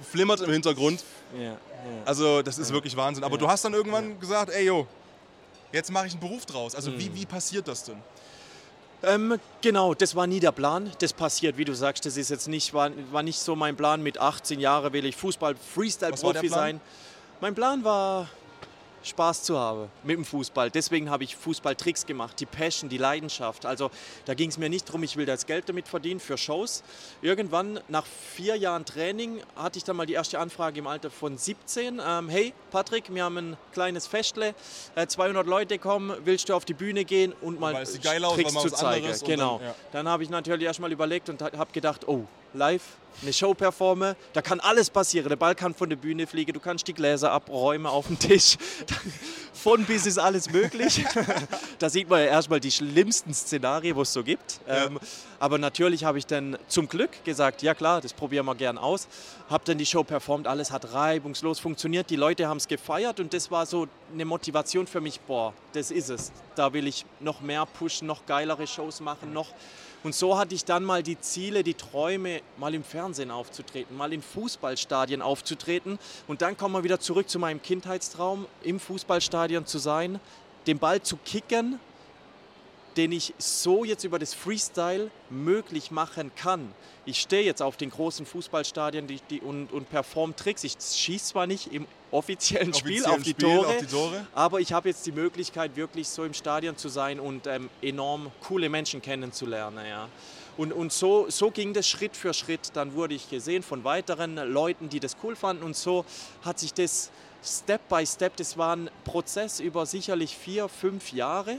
flimmert 0.08 0.40
im 0.40 0.52
Hintergrund. 0.52 1.02
Ja. 1.38 1.56
Also 2.04 2.42
das 2.42 2.58
ist 2.58 2.72
wirklich 2.72 2.96
Wahnsinn. 2.96 3.24
Aber 3.24 3.36
du 3.38 3.48
hast 3.48 3.64
dann 3.64 3.74
irgendwann 3.74 4.18
gesagt, 4.20 4.50
ey 4.52 4.64
yo, 4.66 4.86
jetzt 5.72 5.90
mache 5.90 6.06
ich 6.06 6.12
einen 6.12 6.20
Beruf 6.20 6.46
draus. 6.46 6.74
Also 6.74 6.90
Mhm. 6.90 6.98
wie, 6.98 7.14
wie 7.14 7.26
passiert 7.26 7.68
das 7.68 7.84
denn? 7.84 7.96
Ähm, 9.02 9.38
genau, 9.60 9.92
das 9.92 10.14
war 10.16 10.26
nie 10.26 10.40
der 10.40 10.52
Plan. 10.52 10.90
Das 11.00 11.12
passiert, 11.12 11.58
wie 11.58 11.64
du 11.66 11.74
sagst, 11.74 12.06
das 12.06 12.16
ist 12.16 12.30
jetzt 12.30 12.48
nicht, 12.48 12.72
war, 12.72 12.90
war 13.12 13.22
nicht 13.22 13.38
so 13.38 13.54
mein 13.54 13.76
Plan. 13.76 14.02
Mit 14.02 14.16
18 14.18 14.60
Jahren 14.60 14.92
will 14.94 15.04
ich 15.04 15.14
Fußball-Freestyle-Profi 15.16 16.48
sein. 16.48 16.80
Mein 17.42 17.54
Plan 17.54 17.84
war, 17.84 18.28
Spaß 19.04 19.42
zu 19.44 19.58
haben 19.58 19.90
mit 20.02 20.16
dem 20.16 20.24
Fußball. 20.24 20.70
Deswegen 20.70 21.10
habe 21.10 21.24
ich 21.24 21.36
Fußballtricks 21.36 22.06
gemacht, 22.06 22.40
die 22.40 22.46
Passion, 22.46 22.88
die 22.88 22.98
Leidenschaft. 22.98 23.66
Also 23.66 23.90
da 24.24 24.34
ging 24.34 24.48
es 24.48 24.58
mir 24.58 24.68
nicht 24.68 24.88
darum, 24.88 25.02
ich 25.02 25.16
will 25.16 25.26
das 25.26 25.46
Geld 25.46 25.68
damit 25.68 25.86
verdienen 25.88 26.20
für 26.20 26.38
Shows. 26.38 26.82
Irgendwann, 27.22 27.80
nach 27.88 28.06
vier 28.06 28.56
Jahren 28.56 28.84
Training, 28.84 29.42
hatte 29.56 29.78
ich 29.78 29.84
dann 29.84 29.96
mal 29.96 30.06
die 30.06 30.14
erste 30.14 30.38
Anfrage 30.38 30.78
im 30.78 30.86
Alter 30.86 31.10
von 31.10 31.36
17. 31.36 32.00
Ähm, 32.04 32.28
hey 32.28 32.54
Patrick, 32.70 33.12
wir 33.14 33.24
haben 33.24 33.36
ein 33.36 33.56
kleines 33.72 34.06
Festle, 34.06 34.54
äh, 34.94 35.06
200 35.06 35.46
Leute 35.46 35.78
kommen, 35.78 36.16
willst 36.24 36.48
du 36.48 36.54
auf 36.54 36.64
die 36.64 36.74
Bühne 36.74 37.04
gehen 37.04 37.32
und 37.42 37.60
mal 37.60 37.72
aus, 37.82 37.92
Tricks 38.36 38.52
mal 38.54 38.60
zu 38.62 38.68
zeigen? 38.80 39.06
Genau. 39.28 39.58
dann- 39.58 39.66
ja. 39.68 39.74
Dann 39.92 40.08
habe 40.08 40.22
ich 40.22 40.30
natürlich 40.30 40.64
erstmal 40.66 40.90
überlegt 40.92 41.28
und 41.28 41.42
habe 41.42 41.72
gedacht, 41.72 42.08
oh, 42.08 42.24
live, 42.54 42.82
eine 43.22 43.32
Show 43.32 43.54
performe, 43.54 44.16
da 44.32 44.42
kann 44.42 44.60
alles 44.60 44.90
passieren. 44.90 45.28
Der 45.28 45.36
Ball 45.36 45.54
kann 45.54 45.74
von 45.74 45.88
der 45.88 45.96
Bühne 45.96 46.26
fliegen, 46.26 46.52
du 46.52 46.60
kannst 46.60 46.86
die 46.88 46.94
Gläser 46.94 47.30
abräumen 47.30 47.86
auf 47.86 48.06
dem 48.06 48.18
Tisch. 48.18 48.56
Von 49.52 49.84
bis 49.84 50.04
ist 50.04 50.18
alles 50.18 50.50
möglich. 50.50 51.04
da 51.78 51.88
sieht 51.88 52.10
man 52.10 52.20
ja 52.20 52.26
erstmal 52.26 52.60
die 52.60 52.70
schlimmsten 52.70 53.32
Szenarien, 53.32 53.96
wo 53.96 54.02
es 54.02 54.12
so 54.12 54.22
gibt. 54.22 54.60
Ähm, 54.68 54.98
aber 55.38 55.56
natürlich 55.56 56.04
habe 56.04 56.18
ich 56.18 56.26
dann 56.26 56.58
zum 56.68 56.86
Glück 56.86 57.24
gesagt, 57.24 57.62
ja 57.62 57.72
klar, 57.72 58.02
das 58.02 58.12
probieren 58.12 58.44
wir 58.44 58.54
gern 58.56 58.76
aus. 58.76 59.08
Habe 59.48 59.64
dann 59.64 59.78
die 59.78 59.86
Show 59.86 60.04
performt, 60.04 60.46
alles 60.46 60.70
hat 60.70 60.92
reibungslos 60.92 61.60
funktioniert. 61.60 62.10
Die 62.10 62.16
Leute 62.16 62.46
haben 62.46 62.58
es 62.58 62.68
gefeiert 62.68 63.20
und 63.20 63.32
das 63.32 63.50
war 63.50 63.64
so 63.64 63.86
eine 64.12 64.26
Motivation 64.26 64.86
für 64.86 65.00
mich, 65.00 65.20
boah, 65.20 65.54
das 65.72 65.90
ist 65.90 66.10
es. 66.10 66.32
Da 66.56 66.72
will 66.74 66.86
ich 66.86 67.06
noch 67.20 67.40
mehr 67.40 67.64
pushen, 67.64 68.06
noch 68.06 68.26
geilere 68.26 68.66
Shows 68.66 69.00
machen, 69.00 69.32
noch 69.32 69.48
und 70.04 70.14
so 70.14 70.36
hatte 70.36 70.54
ich 70.54 70.66
dann 70.66 70.84
mal 70.84 71.02
die 71.02 71.18
Ziele, 71.18 71.64
die 71.64 71.72
Träume, 71.72 72.42
mal 72.58 72.74
im 72.74 72.84
Fernsehen 72.84 73.30
aufzutreten, 73.30 73.96
mal 73.96 74.12
in 74.12 74.20
Fußballstadien 74.20 75.22
aufzutreten. 75.22 75.98
Und 76.28 76.42
dann 76.42 76.58
kommen 76.58 76.74
wir 76.74 76.84
wieder 76.84 77.00
zurück 77.00 77.28
zu 77.28 77.38
meinem 77.38 77.62
Kindheitstraum, 77.62 78.46
im 78.62 78.78
Fußballstadion 78.78 79.64
zu 79.64 79.78
sein, 79.78 80.20
den 80.66 80.78
Ball 80.78 81.00
zu 81.00 81.16
kicken, 81.16 81.80
den 82.98 83.12
ich 83.12 83.32
so 83.38 83.82
jetzt 83.82 84.04
über 84.04 84.18
das 84.18 84.34
Freestyle 84.34 85.10
möglich 85.30 85.90
machen 85.90 86.30
kann. 86.36 86.74
Ich 87.06 87.18
stehe 87.20 87.42
jetzt 87.42 87.62
auf 87.62 87.78
den 87.78 87.88
großen 87.88 88.26
Fußballstadien 88.26 89.06
die, 89.06 89.20
die, 89.30 89.40
und, 89.40 89.72
und 89.72 89.88
perform 89.88 90.36
Tricks. 90.36 90.64
Ich 90.64 90.76
schieße 90.78 91.32
zwar 91.32 91.46
nicht 91.46 91.72
im 91.72 91.86
offiziellen 92.14 92.72
Spiel 92.72 93.04
Offiziellen 93.04 93.16
auf 93.18 93.22
die, 93.22 93.30
Spiel, 93.30 93.48
Tore, 93.48 93.66
auf 93.66 93.76
die 93.78 93.86
Tore. 93.86 94.26
aber 94.34 94.60
ich 94.60 94.72
habe 94.72 94.88
jetzt 94.88 95.04
die 95.04 95.12
Möglichkeit, 95.12 95.76
wirklich 95.76 96.08
so 96.08 96.24
im 96.24 96.32
Stadion 96.32 96.76
zu 96.76 96.88
sein 96.88 97.18
und 97.18 97.46
ähm, 97.46 97.68
enorm 97.82 98.30
coole 98.40 98.68
Menschen 98.68 99.02
kennenzulernen. 99.02 99.84
Ja. 99.86 100.08
Und, 100.56 100.72
und 100.72 100.92
so, 100.92 101.28
so 101.28 101.50
ging 101.50 101.72
das 101.74 101.88
Schritt 101.88 102.16
für 102.16 102.32
Schritt. 102.32 102.70
Dann 102.74 102.94
wurde 102.94 103.14
ich 103.14 103.28
gesehen 103.28 103.62
von 103.62 103.82
weiteren 103.82 104.36
Leuten, 104.36 104.88
die 104.88 105.00
das 105.00 105.16
cool 105.22 105.34
fanden. 105.34 105.64
Und 105.64 105.76
so 105.76 106.04
hat 106.42 106.60
sich 106.60 106.72
das 106.72 107.10
Step 107.44 107.88
by 107.88 108.06
Step, 108.06 108.36
das 108.36 108.56
war 108.56 108.76
ein 108.76 108.88
Prozess 109.04 109.60
über 109.60 109.84
sicherlich 109.84 110.36
vier, 110.36 110.68
fünf 110.68 111.12
Jahre. 111.12 111.58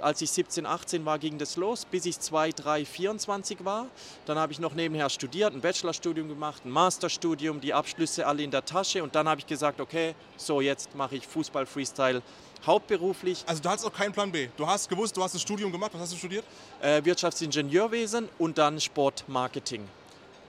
Als 0.00 0.20
ich 0.22 0.30
17, 0.32 0.66
18 0.66 1.04
war, 1.04 1.18
ging 1.18 1.38
das 1.38 1.56
los, 1.56 1.84
bis 1.84 2.04
ich 2.06 2.18
2, 2.18 2.52
3, 2.52 2.84
24 2.84 3.64
war. 3.64 3.86
Dann 4.26 4.38
habe 4.38 4.52
ich 4.52 4.58
noch 4.58 4.74
nebenher 4.74 5.08
studiert, 5.10 5.54
ein 5.54 5.60
Bachelorstudium 5.60 6.28
gemacht, 6.28 6.64
ein 6.64 6.70
Masterstudium, 6.70 7.60
die 7.60 7.72
Abschlüsse 7.74 8.26
alle 8.26 8.42
in 8.42 8.50
der 8.50 8.64
Tasche. 8.64 9.02
Und 9.02 9.14
dann 9.14 9.28
habe 9.28 9.40
ich 9.40 9.46
gesagt, 9.46 9.80
okay, 9.80 10.14
so 10.36 10.60
jetzt 10.60 10.94
mache 10.94 11.16
ich 11.16 11.26
Fußball-Freestyle 11.26 12.22
hauptberuflich, 12.66 13.44
Also 13.46 13.62
du 13.62 13.68
hattest 13.68 13.86
auch 13.86 13.92
keinen 13.92 14.12
Plan 14.12 14.32
B. 14.32 14.48
Du 14.56 14.66
hast 14.66 14.88
gewusst, 14.88 15.14
du 15.16 15.22
hast 15.22 15.34
das 15.34 15.42
Studium 15.42 15.70
gemacht. 15.70 15.90
Was 15.94 16.00
hast 16.02 16.12
du 16.14 16.16
studiert? 16.16 16.44
äh, 16.80 17.04
Wirtschaftsingenieurwesen 17.04 18.28
und 18.38 18.56
dann 18.58 18.80
Sportmarketing. 18.80 19.86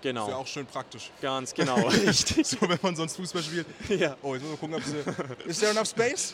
Genau, 0.01 0.24
Ist 0.25 0.30
ja 0.30 0.36
auch 0.38 0.47
schön 0.47 0.65
praktisch. 0.65 1.12
ganz 1.21 1.53
genau, 1.53 1.75
richtig. 1.88 2.47
So, 2.47 2.57
wenn 2.62 2.80
man 2.81 2.95
sonst 2.95 3.15
Fußball 3.18 3.44
spielt. 3.44 3.65
ja. 3.89 4.15
Oh, 4.21 4.33
jetzt 4.33 4.44
müssen 4.44 4.51
wir 4.53 4.57
gucken, 4.57 4.75
ob 4.75 4.83
sie... 4.83 5.50
Ist 5.50 5.59
there 5.59 5.71
enough 5.71 5.88
space? 5.88 6.33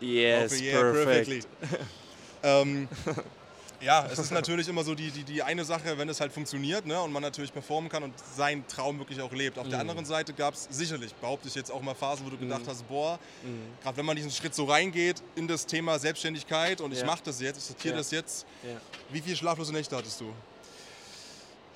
Yes, 0.00 0.52
Okay, 0.52 0.64
yeah, 0.70 0.80
perfect. 0.80 1.04
perfectly. 1.06 1.42
ähm, 2.44 2.88
ja, 3.80 4.06
es 4.10 4.18
ist 4.18 4.30
natürlich 4.30 4.68
immer 4.68 4.84
so 4.84 4.94
die, 4.94 5.10
die, 5.10 5.24
die 5.24 5.42
eine 5.42 5.64
Sache, 5.64 5.98
wenn 5.98 6.08
es 6.08 6.20
halt 6.20 6.32
funktioniert 6.32 6.86
ne, 6.86 7.00
und 7.02 7.12
man 7.12 7.22
natürlich 7.22 7.52
performen 7.52 7.90
kann 7.90 8.02
und 8.04 8.14
seinen 8.36 8.66
Traum 8.68 8.98
wirklich 8.98 9.20
auch 9.20 9.32
lebt. 9.32 9.58
Auf 9.58 9.68
der 9.68 9.76
Mhm. 9.82 9.90
anderen 9.90 10.04
Seite 10.04 10.32
gab 10.32 10.54
es 10.54 10.68
sicherlich, 10.70 11.12
behaupte 11.14 11.48
ich 11.48 11.54
jetzt 11.54 11.70
auch 11.72 11.82
mal 11.82 11.94
Phasen, 11.94 12.24
wo 12.24 12.30
du 12.30 12.38
gedacht 12.38 12.62
hast, 12.66 12.86
boah, 12.88 13.18
Mhm. 13.42 13.82
gerade 13.82 13.96
wenn 13.96 14.06
man 14.06 14.16
diesen 14.16 14.30
Schritt 14.30 14.54
so 14.54 14.64
reingeht 14.64 15.22
in 15.36 15.48
das 15.48 15.66
Thema 15.66 15.98
Selbstständigkeit 15.98 16.80
und 16.80 16.92
ich 16.92 17.00
Ja. 17.00 17.06
mache 17.06 17.22
das 17.24 17.40
jetzt, 17.40 17.58
ich 17.58 17.64
sortiere 17.64 17.94
Ja. 17.94 17.98
das 17.98 18.10
jetzt. 18.10 18.46
Ja. 18.62 18.80
Wie 19.10 19.20
viele 19.20 19.36
schlaflose 19.36 19.72
Nächte 19.72 19.96
hattest 19.96 20.20
du? 20.20 20.32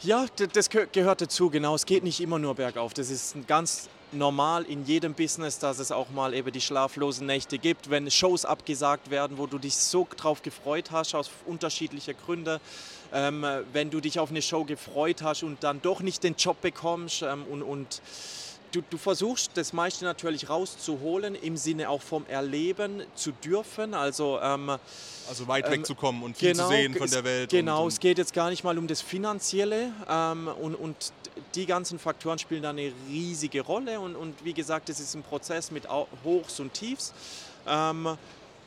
Ja, 0.00 0.26
das 0.52 0.70
geh- 0.70 0.86
gehört 0.92 1.20
dazu, 1.20 1.50
genau. 1.50 1.74
Es 1.74 1.84
geht 1.84 2.04
nicht 2.04 2.20
immer 2.20 2.38
nur 2.38 2.54
bergauf. 2.54 2.94
Das 2.94 3.10
ist 3.10 3.34
ein 3.34 3.46
ganz 3.46 3.88
normal 4.12 4.64
in 4.64 4.84
jedem 4.84 5.14
Business, 5.14 5.58
dass 5.58 5.78
es 5.78 5.92
auch 5.92 6.10
mal 6.10 6.34
eben 6.34 6.52
die 6.52 6.60
schlaflosen 6.60 7.26
Nächte 7.26 7.58
gibt, 7.58 7.90
wenn 7.90 8.10
Shows 8.10 8.44
abgesagt 8.44 9.10
werden, 9.10 9.38
wo 9.38 9.46
du 9.46 9.58
dich 9.58 9.76
so 9.76 10.06
drauf 10.16 10.42
gefreut 10.42 10.90
hast, 10.90 11.14
aus 11.14 11.30
unterschiedlichen 11.46 12.14
Gründen. 12.24 12.60
Ähm, 13.12 13.44
wenn 13.72 13.90
du 13.90 14.00
dich 14.00 14.18
auf 14.18 14.30
eine 14.30 14.42
Show 14.42 14.64
gefreut 14.64 15.22
hast 15.22 15.42
und 15.42 15.64
dann 15.64 15.80
doch 15.80 16.00
nicht 16.00 16.22
den 16.24 16.34
Job 16.36 16.60
bekommst 16.60 17.22
ähm, 17.22 17.44
und, 17.50 17.62
und 17.62 18.02
du, 18.72 18.82
du 18.82 18.98
versuchst 18.98 19.52
das 19.54 19.72
meiste 19.72 20.04
natürlich 20.04 20.48
rauszuholen, 20.48 21.34
im 21.34 21.56
Sinne 21.56 21.88
auch 21.88 22.02
vom 22.02 22.26
Erleben 22.26 23.02
zu 23.14 23.32
dürfen. 23.32 23.94
Also 23.94 24.38
ähm, 24.42 24.72
Also 25.28 25.48
weit 25.48 25.66
Ähm, 25.66 25.72
wegzukommen 25.72 26.22
und 26.22 26.36
viel 26.36 26.54
zu 26.54 26.66
sehen 26.68 26.94
von 26.94 27.10
der 27.10 27.24
Welt. 27.24 27.50
Genau, 27.50 27.84
und, 27.84 27.88
es 27.88 28.00
geht 28.00 28.18
jetzt 28.18 28.32
gar 28.32 28.50
nicht 28.50 28.64
mal 28.64 28.76
um 28.78 28.86
das 28.86 29.00
Finanzielle 29.00 29.92
ähm, 30.08 30.48
und, 30.60 30.74
und 30.74 31.12
die 31.54 31.66
ganzen 31.66 31.98
Faktoren 31.98 32.38
spielen 32.38 32.62
da 32.62 32.70
eine 32.70 32.92
riesige 33.08 33.62
Rolle 33.62 34.00
und, 34.00 34.16
und 34.16 34.44
wie 34.44 34.54
gesagt, 34.54 34.88
es 34.88 35.00
ist 35.00 35.14
ein 35.14 35.22
Prozess 35.22 35.70
mit 35.70 35.88
Hochs 36.24 36.60
und 36.60 36.74
Tiefs. 36.74 37.12
Ähm, 37.66 38.16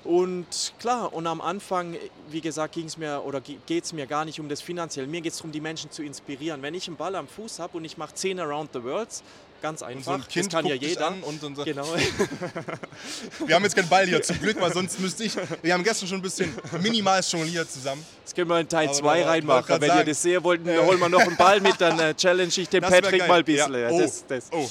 und 0.04 0.74
klar, 0.80 1.14
und 1.14 1.28
am 1.28 1.42
Anfang, 1.42 1.96
wie 2.30 2.42
gesagt, 2.42 2.74
ging 2.74 2.86
es 2.86 2.98
mir 2.98 3.24
oder 3.24 3.40
geht 3.40 3.84
es 3.84 3.94
mir 3.94 4.08
gar 4.08 4.26
nicht 4.26 4.40
um 4.40 4.50
das 4.50 4.60
Finanzielle. 4.60 5.08
Mir 5.08 5.22
geht 5.22 5.34
es 5.34 5.38
darum, 5.38 5.52
die 5.52 5.62
Menschen 5.62 5.92
zu 5.92 6.02
inspirieren. 6.02 6.64
Wenn 6.64 6.74
ich 6.74 6.88
einen 6.88 6.98
Ball 6.98 7.16
am 7.16 7.28
Fuß 7.28 7.60
habe 7.60 7.78
und 7.78 7.86
ich 7.86 7.98
mache 7.98 8.16
10 8.16 8.40
Around 8.40 8.72
the 8.74 8.84
Worlds, 8.84 9.24
ganz 9.62 9.82
einfach. 9.84 10.04
so 10.04 10.12
ein 10.12 10.28
Kind 10.28 10.46
das 10.48 10.54
kann 10.54 10.66
ja 10.66 10.76
jeder. 10.76 11.14
und 11.22 11.42
sagt, 11.42 11.66
Genau. 11.66 11.86
wir 13.46 13.56
haben 13.56 13.64
jetzt 13.64 13.76
keinen 13.76 13.90
Ball 13.90 14.06
hier, 14.08 14.22
zum 14.22 14.40
Glück, 14.40 14.60
weil 14.60 14.74
sonst 14.74 15.00
müsste 15.00 15.24
ich, 15.24 15.34
wir 15.62 15.74
haben 15.74 15.84
gestern 15.84 16.08
schon 16.08 16.20
ein 16.20 16.22
bisschen 16.22 16.54
minimal 16.82 17.22
jongliert 17.22 17.72
zusammen. 17.72 18.04
Das 18.24 18.34
können 18.34 18.50
wir 18.50 18.60
in 18.60 18.68
Teil 18.68 18.88
Aber 18.88 18.94
2 18.98 19.02
da 19.02 19.06
war- 19.06 19.16
wollte 19.16 19.30
reinmachen. 19.30 19.82
Wenn 19.82 19.88
sagen. 19.90 20.00
ihr 20.00 20.06
das 20.06 20.22
sehen 20.22 20.44
wollt, 20.44 20.68
dann 20.68 20.86
holen 20.86 21.00
wir 21.00 21.10
noch 21.10 21.20
einen 21.22 21.38
Ball 21.38 21.60
mit, 21.62 21.80
dann 21.80 22.00
äh, 22.00 22.14
challenge 22.16 22.52
ich 22.58 22.70
den 22.70 22.82
Patrick 22.82 23.28
mal 23.28 23.40
ein 23.40 23.46
bisschen. 23.46 23.74
Ja, 23.74 23.90
Oh, 23.90 24.00
das, 24.00 24.26
das. 24.28 24.46
oh. 24.52 24.70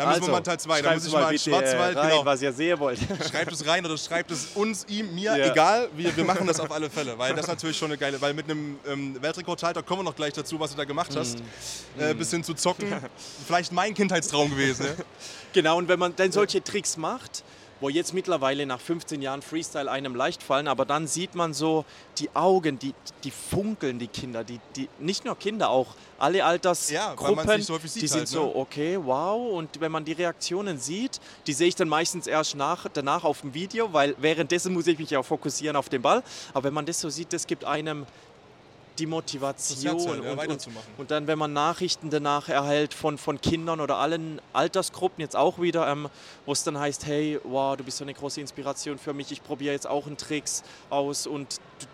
Da 0.00 0.08
müssen 0.08 0.22
wir 0.22 0.32
mal 0.32 0.40
Teil 0.40 0.58
2, 0.58 0.82
da 0.82 0.94
muss 0.94 1.06
ich 1.06 1.12
mal 1.12 1.22
in 1.22 1.28
bitte, 1.30 1.50
Schwarzwald, 1.50 1.96
äh, 1.96 1.98
rein, 1.98 2.10
genau. 2.10 2.24
was 2.24 2.42
ihr 2.42 2.52
sehen 2.52 2.78
wollt. 2.78 2.98
Schreibt 3.30 3.52
es 3.52 3.66
rein 3.66 3.84
oder 3.84 3.98
schreibt 3.98 4.30
es 4.30 4.48
uns, 4.54 4.86
ihm, 4.88 5.14
mir, 5.14 5.36
Ja. 5.36 5.52
egal. 5.52 5.88
Wir, 5.94 6.16
wir 6.16 6.24
machen 6.24 6.46
das 6.46 6.58
auf 6.58 6.70
alle 6.72 6.88
Fälle, 6.88 7.18
weil 7.18 7.34
das 7.34 7.46
natürlich 7.46 7.76
schon 7.76 7.90
eine 7.90 7.98
geile, 7.98 8.20
weil 8.20 8.32
mit 8.34 8.46
einem 8.50 8.78
ähm, 8.86 9.20
Weltrekordhalter 9.20 9.82
kommen 9.82 10.00
wir 10.00 10.04
noch 10.04 10.16
gleich 10.16 10.32
dazu, 10.32 10.58
was 10.58 10.70
du 10.70 10.76
da 10.76 10.84
gemacht 10.84 11.14
hast. 11.16 11.38
Mhm. 11.38 12.02
Äh, 12.02 12.14
bis 12.14 12.30
hin 12.30 12.42
zu 12.42 12.54
zocken. 12.54 12.92
Vielleicht 13.46 13.72
mein 13.72 13.94
Kindheitstraum 13.94 14.50
gewesen. 14.50 14.86
Ja? 14.86 15.04
Genau, 15.52 15.76
und 15.78 15.88
wenn 15.88 15.98
man 15.98 16.16
dann 16.16 16.32
solche 16.32 16.62
Tricks 16.64 16.96
macht, 16.96 17.44
wo 17.80 17.88
jetzt 17.88 18.14
mittlerweile 18.14 18.66
nach 18.66 18.80
15 18.80 19.22
Jahren 19.22 19.42
Freestyle 19.42 19.90
einem 19.90 20.14
leicht 20.14 20.42
fallen, 20.42 20.68
aber 20.68 20.84
dann 20.84 21.06
sieht 21.06 21.34
man 21.34 21.54
so 21.54 21.84
die 22.18 22.28
Augen, 22.34 22.78
die, 22.78 22.94
die 23.24 23.30
funkeln, 23.30 23.98
die 23.98 24.08
Kinder, 24.08 24.44
die, 24.44 24.60
die, 24.76 24.88
nicht 24.98 25.24
nur 25.24 25.36
Kinder, 25.38 25.70
auch 25.70 25.94
alle 26.18 26.38
Ja, 26.38 26.46
Altersgruppen, 26.46 27.46
nicht 27.56 27.66
so 27.66 27.78
die 27.78 27.88
sind 27.88 28.10
halt, 28.10 28.20
ne? 28.20 28.26
so, 28.26 28.54
okay, 28.54 28.98
wow. 29.02 29.52
Und 29.52 29.80
wenn 29.80 29.90
man 29.90 30.04
die 30.04 30.12
Reaktionen 30.12 30.78
sieht, 30.78 31.20
die 31.46 31.52
sehe 31.52 31.68
ich 31.68 31.74
dann 31.74 31.88
meistens 31.88 32.26
erst 32.26 32.56
nach, 32.56 32.86
danach 32.92 33.24
auf 33.24 33.40
dem 33.40 33.54
Video, 33.54 33.92
weil 33.92 34.14
währenddessen 34.18 34.72
muss 34.72 34.86
ich 34.86 34.98
mich 34.98 35.10
ja 35.10 35.22
fokussieren 35.22 35.76
auf 35.76 35.88
den 35.88 36.02
Ball. 36.02 36.22
Aber 36.52 36.64
wenn 36.64 36.74
man 36.74 36.84
das 36.84 37.00
so 37.00 37.08
sieht, 37.08 37.32
das 37.32 37.46
gibt 37.46 37.64
einem 37.64 38.06
die 39.00 39.06
Motivation 39.06 39.76
Das 39.76 39.84
Herz 39.84 40.04
ja, 40.04 40.12
und, 40.12 40.20
und, 40.20 40.36
weiterzumachen. 40.36 40.92
und 40.98 41.10
dann, 41.10 41.26
wenn 41.26 41.38
man 41.38 41.52
Nachrichten 41.52 42.10
danach 42.10 42.48
erhält 42.48 42.94
von, 42.94 43.18
von 43.18 43.40
Kindern 43.40 43.80
oder 43.80 43.96
allen 43.96 44.40
Altersgruppen, 44.52 45.22
jetzt 45.22 45.36
auch 45.36 45.60
wieder, 45.60 45.88
ähm, 45.88 46.08
wo 46.46 46.52
es 46.52 46.62
dann 46.62 46.78
heißt, 46.78 47.06
hey, 47.06 47.40
wow, 47.44 47.76
du 47.76 47.84
bist 47.84 47.98
so 47.98 48.04
eine 48.04 48.14
große 48.14 48.40
Inspiration 48.40 48.98
für 48.98 49.14
mich, 49.14 49.32
ich 49.32 49.42
probiere 49.42 49.72
jetzt 49.72 49.86
auch 49.86 50.06
einen 50.06 50.16
Tricks 50.16 50.62
aus 50.90 51.26
und 51.26 51.56
du, 51.80 51.86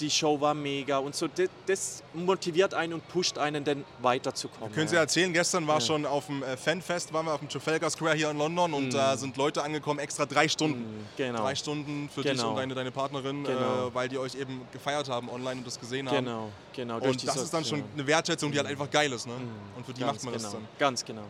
die 0.00 0.10
Show 0.10 0.40
war 0.40 0.54
mega 0.54 0.98
und 0.98 1.14
so, 1.14 1.28
das, 1.28 1.48
das 1.66 2.02
motiviert 2.12 2.74
einen 2.74 2.94
und 2.94 3.08
pusht 3.08 3.38
einen 3.38 3.64
dann 3.64 3.84
weiterzukommen. 4.00 4.72
Können 4.72 4.88
Sie 4.88 4.96
erzählen, 4.96 5.32
gestern 5.32 5.66
war 5.66 5.80
schon 5.80 6.06
auf 6.06 6.26
dem 6.26 6.42
äh, 6.42 6.56
Fanfest, 6.56 7.12
waren 7.12 7.26
wir 7.26 7.32
auf 7.32 7.40
dem 7.40 7.48
Trafalgar 7.48 7.90
Square 7.90 8.14
hier 8.14 8.30
in 8.30 8.38
London 8.38 8.74
und 8.74 8.92
da 8.92 9.16
sind 9.16 9.36
Leute 9.36 9.62
angekommen, 9.62 10.00
extra 10.00 10.26
drei 10.26 10.48
Stunden. 10.48 11.06
Genau. 11.16 11.40
Drei 11.40 11.54
Stunden 11.54 12.08
für 12.12 12.22
dich 12.22 12.32
Genau. 12.32 12.50
und 12.50 12.56
deine, 12.56 12.74
deine 12.74 12.90
Partnerin, 12.90 13.44
Genau. 13.44 13.88
äh, 13.88 13.94
weil 13.94 14.08
die 14.08 14.18
euch 14.18 14.34
eben 14.34 14.62
gefeiert 14.72 15.08
haben 15.08 15.28
online 15.28 15.58
und 15.58 15.66
das 15.66 15.78
gesehen 15.78 16.08
haben. 16.08 16.24
Genau, 16.24 16.50
genau. 16.74 16.98
Und 16.98 17.26
das 17.26 17.36
ist 17.36 17.52
dann 17.52 17.64
schon 17.64 17.80
ja. 17.80 17.84
eine 17.94 18.06
Wertschätzung, 18.06 18.50
die 18.52 18.58
halt 18.58 18.68
einfach 18.68 18.90
geil 18.90 19.12
ist. 19.12 19.26
Ne? 19.26 19.34
Und 19.76 19.86
für 19.86 19.92
die 19.92 20.00
ganz 20.00 20.22
macht 20.22 20.24
man 20.24 20.34
genau, 20.34 20.44
das 20.44 20.52
dann. 20.52 20.68
Ganz 20.78 21.04
genau. 21.04 21.24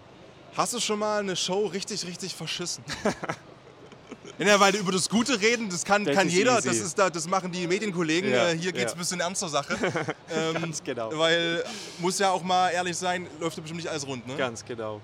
Hast 0.57 0.73
du 0.73 0.81
schon 0.81 0.99
mal 0.99 1.21
eine 1.21 1.35
Show 1.35 1.67
richtig, 1.67 2.07
richtig 2.07 2.35
verschissen? 2.35 2.85
Ja, 4.39 4.59
weil 4.59 4.75
über 4.75 4.91
das 4.93 5.09
Gute 5.09 5.41
reden, 5.41 5.69
das 5.71 5.85
kann, 5.85 6.05
Das 6.05 6.15
kann 6.17 6.29
jeder, 6.29 6.59
easy. 6.59 6.69
das, 6.69 6.77
ist 6.79 6.99
da, 6.99 7.09
das 7.09 7.29
machen 7.29 7.53
die 7.53 7.67
Medienkollegen. 7.69 8.31
Ja, 8.33 8.49
Äh, 8.51 8.59
Hier 8.59 8.73
geht 8.73 8.87
es 8.87 8.91
ja. 8.93 8.97
ein 8.97 8.99
bisschen 8.99 9.21
ernst 9.21 9.41
zur 9.41 9.49
Sache. 9.49 9.77
ähm, 10.35 10.55
Ganz 10.61 10.83
genau. 10.83 11.11
Weil, 11.17 11.63
muss 11.99 12.19
ja 12.19 12.31
auch 12.31 12.43
mal 12.43 12.71
ehrlich 12.71 12.97
sein, 12.97 13.27
läuft 13.39 13.57
ja 13.57 13.61
bestimmt 13.63 13.81
nicht 13.81 13.89
alles 13.91 14.07
rund. 14.07 14.27
Ne? 14.27 14.35
Ganz 14.37 14.65
genau. 14.65 15.01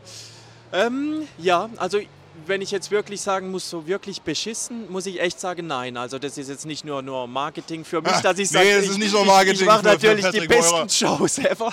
Ähm, 0.72 1.28
ja, 1.38 1.68
also 1.76 2.00
wenn 2.46 2.62
ich 2.62 2.70
jetzt 2.70 2.90
wirklich 2.90 3.20
sagen 3.20 3.50
muss, 3.50 3.68
so 3.68 3.86
wirklich 3.86 4.22
beschissen, 4.22 4.90
muss 4.90 5.04
ich 5.06 5.20
echt 5.20 5.38
sagen, 5.40 5.66
nein. 5.66 5.96
Also 5.96 6.18
das 6.18 6.38
ist 6.38 6.48
jetzt 6.48 6.64
nicht 6.64 6.84
nur, 6.84 7.02
nur 7.02 7.26
Marketing 7.26 7.84
für 7.84 8.00
mich, 8.00 8.12
dass 8.22 8.38
ich 8.38 8.50
nee, 8.50 8.56
sage, 8.58 8.74
das 8.76 8.84
ich, 8.84 8.90
ist 8.90 8.98
nicht 8.98 9.12
nur 9.12 9.22
ich- 9.22 9.26
Marketing 9.26 9.60
Ich 9.60 9.66
mache 9.66 9.82
für- 9.82 9.98
für 10.00 10.06
natürlich 10.14 10.30
die 10.30 10.46
besten. 10.48 10.88
Shows 10.88 11.38
ever. 11.38 11.72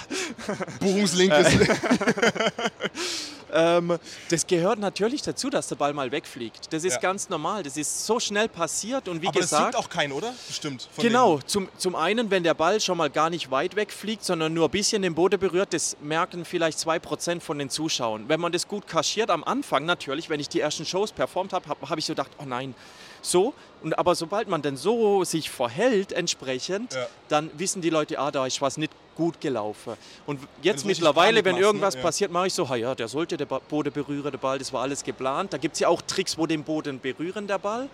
Buchungslink 0.79 1.31
ist. 1.33 1.57
Ähm, 3.57 3.97
das 4.29 4.45
gehört 4.45 4.77
natürlich 4.77 5.23
dazu, 5.23 5.49
dass 5.49 5.67
der 5.67 5.75
Ball 5.75 5.91
mal 5.93 6.11
wegfliegt. 6.11 6.71
Das 6.71 6.83
ist 6.83 6.93
Ja. 6.93 6.99
ganz 6.99 7.27
normal. 7.29 7.63
Das 7.63 7.75
ist 7.75 8.05
so 8.05 8.19
schnell 8.19 8.47
passiert 8.47 9.07
und 9.07 9.21
wie 9.23 9.27
Aber 9.27 9.39
das 9.39 9.49
gesagt. 9.49 9.73
juckt 9.73 9.85
auch 9.85 9.89
keinen, 9.89 10.11
oder? 10.11 10.31
Bestimmt. 10.47 10.87
Genau, 10.97 11.39
zum, 11.39 11.67
zum 11.77 11.95
einen, 11.95 12.29
wenn 12.29 12.43
der 12.43 12.53
Ball 12.53 12.79
schon 12.79 12.97
mal 12.97 13.09
gar 13.09 13.31
nicht 13.31 13.49
weit 13.49 13.75
wegfliegt, 13.75 14.23
sondern 14.23 14.53
nur 14.53 14.65
ein 14.67 14.71
bisschen 14.71 15.01
den 15.01 15.15
Boden 15.15 15.39
berührt, 15.39 15.73
das 15.73 15.97
merken 16.01 16.45
vielleicht 16.45 16.77
2% 16.77 17.41
von 17.41 17.57
den 17.57 17.69
Zuschauern. 17.71 18.29
Wenn 18.29 18.39
man 18.39 18.51
das 18.51 18.67
gut 18.67 18.87
kaschiert 18.87 19.31
am 19.31 19.43
Anfang, 19.43 19.85
natürlich, 19.85 20.29
wenn 20.29 20.39
ich 20.39 20.49
die 20.49 20.59
ersten 20.59 20.85
Shows 20.85 21.11
performt 21.11 21.51
habe, 21.53 21.67
habe 21.67 21.89
hab 21.89 21.97
ich 21.97 22.05
so 22.05 22.13
gedacht, 22.13 22.31
oh 22.37 22.45
nein, 22.45 22.75
so. 23.23 23.53
Und, 23.83 23.97
aber 23.97 24.15
sobald 24.15 24.47
man 24.49 24.61
dann 24.61 24.75
so 24.77 25.23
sich 25.23 25.49
verhält 25.49 26.11
entsprechend, 26.11 26.93
Ja. 26.93 27.07
dann 27.29 27.49
wissen 27.57 27.81
die 27.81 27.89
Leute, 27.89 28.17
ah, 28.19 28.31
da 28.31 28.45
ist 28.45 28.61
was 28.61 28.77
nicht 28.77 28.91
gut 29.15 29.39
gelaufen. 29.41 29.93
Und 30.25 30.39
jetzt 30.61 30.77
richtig 30.85 30.85
mittlerweile, 30.99 31.43
wenn 31.45 31.55
ne? 31.55 31.61
irgendwas 31.61 31.95
Ja. 31.95 32.01
passiert, 32.01 32.31
mache 32.31 32.47
ich 32.47 32.53
so, 32.53 32.69
ha 32.69 32.75
ja, 32.75 32.93
der 32.95 33.07
sollte 33.07 33.37
Ba- 33.45 33.61
Boden 33.67 33.91
berühren, 33.91 34.31
der 34.31 34.37
Ball, 34.37 34.59
das 34.59 34.71
war 34.73 34.81
alles 34.83 35.03
geplant. 35.03 35.53
Da 35.53 35.57
gibt 35.57 35.73
es 35.75 35.79
ja 35.79 35.87
auch 35.87 36.01
Tricks, 36.03 36.37
wo 36.37 36.45
den 36.45 36.63
Boden 36.63 36.99
berühren, 36.99 37.47
der 37.47 37.57
Ball. 37.59 37.89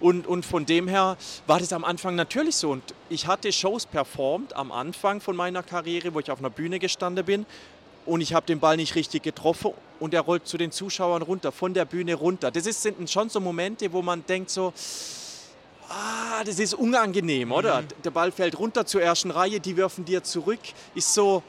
Und, 0.00 0.28
und 0.28 0.46
von 0.46 0.64
dem 0.66 0.86
her 0.86 1.16
war 1.48 1.58
das 1.58 1.72
am 1.72 1.84
Anfang 1.84 2.14
natürlich 2.14 2.54
so. 2.54 2.70
Und 2.70 2.82
ich 3.08 3.26
hatte 3.26 3.50
Shows 3.52 3.86
performt 3.86 4.54
am 4.54 4.70
Anfang 4.70 5.20
von 5.20 5.34
meiner 5.34 5.64
Karriere, 5.64 6.14
wo 6.14 6.20
ich 6.20 6.30
auf 6.30 6.38
einer 6.38 6.50
Bühne 6.50 6.78
gestanden 6.78 7.24
bin. 7.24 7.46
Und 8.06 8.20
ich 8.20 8.32
habe 8.32 8.46
den 8.46 8.60
Ball 8.60 8.76
nicht 8.76 8.94
richtig 8.94 9.24
getroffen 9.24 9.72
und 10.00 10.14
er 10.14 10.20
rollt 10.22 10.46
zu 10.46 10.56
den 10.56 10.70
Zuschauern 10.70 11.20
runter, 11.22 11.50
von 11.52 11.74
der 11.74 11.84
Bühne 11.84 12.14
runter. 12.14 12.50
Das 12.52 12.64
ist, 12.66 12.80
sind 12.80 13.10
schon 13.10 13.28
so 13.28 13.40
Momente, 13.40 13.92
wo 13.92 14.00
man 14.00 14.24
denkt 14.24 14.48
so, 14.50 14.72
ah, 15.88 16.44
das 16.44 16.58
ist 16.58 16.74
unangenehm, 16.74 17.52
oder? 17.52 17.82
Der 18.04 18.10
Ball 18.10 18.32
fällt 18.32 18.58
runter 18.58 18.86
zur 18.86 19.02
ersten 19.02 19.30
Reihe, 19.30 19.60
die 19.60 19.76
werfen 19.76 20.04
dir 20.04 20.22
zurück. 20.22 20.60
Ist 20.94 21.14
so 21.14 21.42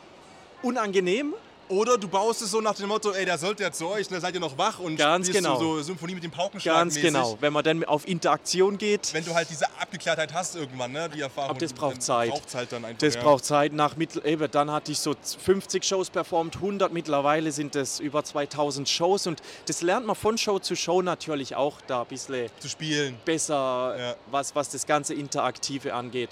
unangenehm, 0.62 1.34
Oder 1.69 1.99
du 1.99 2.07
baust 2.07 2.41
es 2.41 2.49
so 2.49 2.61
nach 2.61 2.73
dem 2.73 2.88
Motto, 2.88 3.11
ey, 3.11 3.25
der 3.25 3.38
sollte 3.38 3.61
ja 3.61 3.71
zu 3.71 3.88
euch, 3.88 4.07
da 4.07 4.19
seid 4.19 4.33
ihr 4.33 4.39
noch 4.39 4.57
wach 4.57 4.79
und 4.79 4.95
Ganz 4.97 5.27
spielst 5.27 5.43
genau. 5.45 5.59
so, 5.59 5.81
Symphonie 5.83 6.15
mit 6.15 6.23
dem 6.23 6.31
Paukenschlag 6.31 6.75
ganz 6.75 6.95
mäßig. 6.95 7.13
genau. 7.13 7.38
Wenn 7.39 7.53
man 7.53 7.63
dann 7.63 7.83
auf 7.85 8.07
Interaktion 8.07 8.77
geht, 8.79 9.13
Wenn 9.13 9.23
du 9.23 9.35
halt 9.35 9.49
diese 9.51 9.67
Abgeklärtheit 9.79 10.33
hast 10.33 10.55
irgendwann, 10.55 10.91
ne, 10.91 11.07
die 11.13 11.21
Erfahrung. 11.21 11.51
Aber 11.51 11.59
das 11.59 11.71
braucht 11.71 12.01
Zeit. 12.01 12.31
halt 12.55 12.71
dann 12.71 12.85
einfach. 12.85 12.97
Das 12.99 13.13
ja. 13.13 13.21
braucht 13.21 13.45
Zeit. 13.45 13.73
Nach 13.73 13.95
mittel, 13.95 14.25
eben, 14.25 14.49
dann 14.49 14.71
hatte 14.71 14.91
ich 14.91 14.99
so 14.99 15.13
50 15.43 15.83
Shows 15.85 16.09
performt, 16.09 16.55
100 16.55 16.91
mittlerweile 16.91 17.51
sind 17.51 17.75
es 17.75 17.99
über 17.99 18.23
2000 18.23 18.89
Shows 18.89 19.27
und 19.27 19.41
das 19.67 19.83
lernt 19.83 20.07
man 20.07 20.15
von 20.15 20.39
Show 20.39 20.57
zu 20.57 20.75
Show 20.75 21.03
natürlich 21.03 21.55
auch 21.55 21.81
da 21.85 22.01
ein 22.01 22.07
bisschen 22.07 22.49
zu 22.59 22.67
spielen. 22.67 23.15
besser, 23.25 23.95
Ja. 23.97 24.15
was, 24.31 24.55
was 24.55 24.69
das 24.69 24.88
ganze 24.88 25.13
Interaktive 25.13 25.93
angeht. 25.93 26.29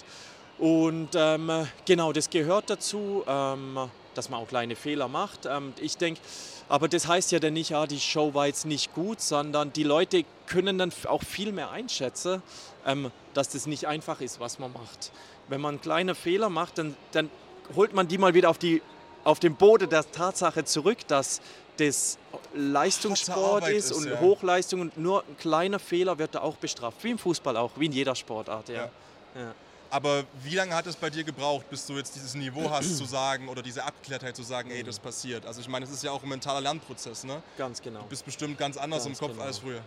Und 0.58 1.10
ähm, 1.14 1.68
genau, 1.84 2.12
das 2.12 2.28
gehört 2.28 2.68
dazu, 2.70 3.22
ähm, 3.28 3.78
dass 4.18 4.28
man 4.28 4.40
auch 4.40 4.48
kleine 4.48 4.74
Fehler 4.74 5.08
macht. 5.08 5.46
Ähm, 5.46 5.72
ich 5.80 5.96
denke, 5.96 6.20
aber 6.68 6.88
das 6.88 7.06
heißt 7.06 7.30
ja 7.32 7.38
dann 7.38 7.54
nicht, 7.54 7.70
ja, 7.70 7.86
die 7.86 8.00
Show 8.00 8.34
war 8.34 8.48
jetzt 8.48 8.66
nicht 8.66 8.92
gut, 8.92 9.20
sondern 9.20 9.72
die 9.72 9.84
Leute 9.84 10.24
können 10.46 10.76
dann 10.76 10.92
auch 11.06 11.22
viel 11.22 11.52
mehr 11.52 11.70
einschätzen, 11.70 12.42
ähm, 12.84 13.12
dass 13.32 13.50
das 13.50 13.66
nicht 13.66 13.86
einfach 13.86 14.20
ist, 14.20 14.40
was 14.40 14.58
man 14.58 14.72
macht. 14.72 15.12
Wenn 15.46 15.60
man 15.60 15.80
kleine 15.80 16.14
Fehler 16.16 16.50
macht, 16.50 16.78
dann, 16.78 16.96
dann 17.12 17.30
holt 17.76 17.94
man 17.94 18.08
die 18.08 18.18
mal 18.18 18.34
wieder 18.34 18.50
auf, 18.50 18.58
die, 18.58 18.82
auf 19.22 19.38
den 19.38 19.54
Boden 19.54 19.88
der 19.88 20.10
Tatsache 20.10 20.64
zurück, 20.64 20.98
dass 21.06 21.40
das 21.76 22.18
Leistungssport 22.54 23.68
ist 23.68 23.92
ist, 23.92 23.92
und 23.92 24.10
ja. 24.10 24.20
Hochleistung 24.20 24.80
und 24.80 24.98
nur 24.98 25.22
ein 25.22 25.36
kleiner 25.36 25.78
Fehler 25.78 26.18
wird 26.18 26.34
da 26.34 26.40
auch 26.40 26.56
bestraft, 26.56 27.04
wie 27.04 27.12
im 27.12 27.18
Fußball 27.18 27.56
auch, 27.56 27.70
wie 27.76 27.86
in 27.86 27.92
jeder 27.92 28.16
Sportart. 28.16 28.68
Ja. 28.68 28.74
Ja. 28.74 28.90
Ja. 29.36 29.54
Aber 29.90 30.24
wie 30.42 30.54
lange 30.54 30.74
hat 30.74 30.86
es 30.86 30.96
bei 30.96 31.08
dir 31.08 31.24
gebraucht, 31.24 31.68
bis 31.70 31.86
du 31.86 31.94
jetzt 31.94 32.14
dieses 32.14 32.34
Niveau 32.34 32.70
hast 32.70 32.98
zu 32.98 33.04
sagen 33.06 33.48
oder 33.48 33.62
diese 33.62 33.84
Abgeklärtheit 33.84 34.36
zu 34.36 34.42
sagen, 34.42 34.70
ey, 34.70 34.82
das 34.82 34.98
passiert? 34.98 35.46
Also 35.46 35.60
ich 35.60 35.68
meine, 35.68 35.86
es 35.86 35.90
ist 35.90 36.02
ja 36.02 36.10
auch 36.10 36.22
ein 36.22 36.28
mentaler 36.28 36.60
Lernprozess, 36.60 37.24
ne? 37.24 37.42
Ganz 37.56 37.80
genau. 37.80 38.00
Du 38.00 38.06
bist 38.06 38.24
bestimmt 38.24 38.58
ganz 38.58 38.76
anders 38.76 39.04
Ganz 39.04 39.18
im 39.18 39.26
Kopf 39.26 39.36
genau. 39.36 39.46
als 39.46 39.58
früher. 39.58 39.80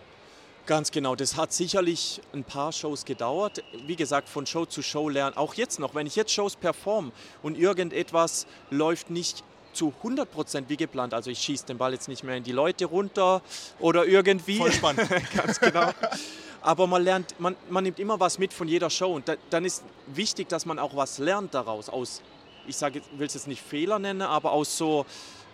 Ganz 0.65 0.91
genau, 0.91 1.15
das 1.15 1.37
hat 1.37 1.53
sicherlich 1.53 2.21
ein 2.33 2.43
paar 2.43 2.71
Shows 2.71 3.05
gedauert. 3.05 3.63
Wie 3.85 3.95
gesagt, 3.95 4.29
von 4.29 4.45
Show 4.45 4.65
zu 4.65 4.81
Show 4.81 5.09
lernen. 5.09 5.35
Auch 5.35 5.55
jetzt 5.55 5.79
noch, 5.79 5.95
wenn 5.95 6.05
ich 6.05 6.15
jetzt 6.15 6.31
Shows 6.31 6.55
perform 6.55 7.11
und 7.41 7.57
irgendetwas 7.57 8.45
läuft 8.69 9.09
nicht 9.09 9.43
zu 9.73 9.93
100% 10.03 10.65
wie 10.67 10.77
geplant, 10.77 11.13
also 11.13 11.29
ich 11.29 11.39
schieße 11.39 11.65
den 11.65 11.77
Ball 11.77 11.93
jetzt 11.93 12.07
nicht 12.07 12.23
mehr 12.23 12.35
in 12.35 12.43
die 12.43 12.51
Leute 12.51 12.85
runter 12.85 13.41
oder 13.79 14.05
irgendwie. 14.05 14.57
Voll 14.57 14.71
spannend. 14.71 15.09
Ganz 15.35 15.59
genau. 15.59 15.91
Aber 16.61 16.87
man 16.87 17.03
lernt, 17.03 17.39
man, 17.39 17.55
man 17.69 17.83
nimmt 17.83 17.99
immer 17.99 18.19
was 18.19 18.37
mit 18.37 18.53
von 18.53 18.67
jeder 18.67 18.89
Show 18.89 19.13
und 19.13 19.27
da, 19.27 19.35
dann 19.49 19.65
ist 19.65 19.83
wichtig, 20.07 20.47
dass 20.49 20.65
man 20.65 20.77
auch 20.79 20.95
was 20.95 21.17
lernt 21.17 21.53
daraus. 21.53 21.89
Aus, 21.89 22.21
ich 22.67 22.77
sage, 22.77 23.01
will 23.17 23.27
es 23.27 23.33
jetzt 23.33 23.47
nicht 23.47 23.61
Fehler 23.61 23.97
nennen, 23.97 24.21
aber 24.21 24.51
aus 24.51 24.77
so 24.77 25.05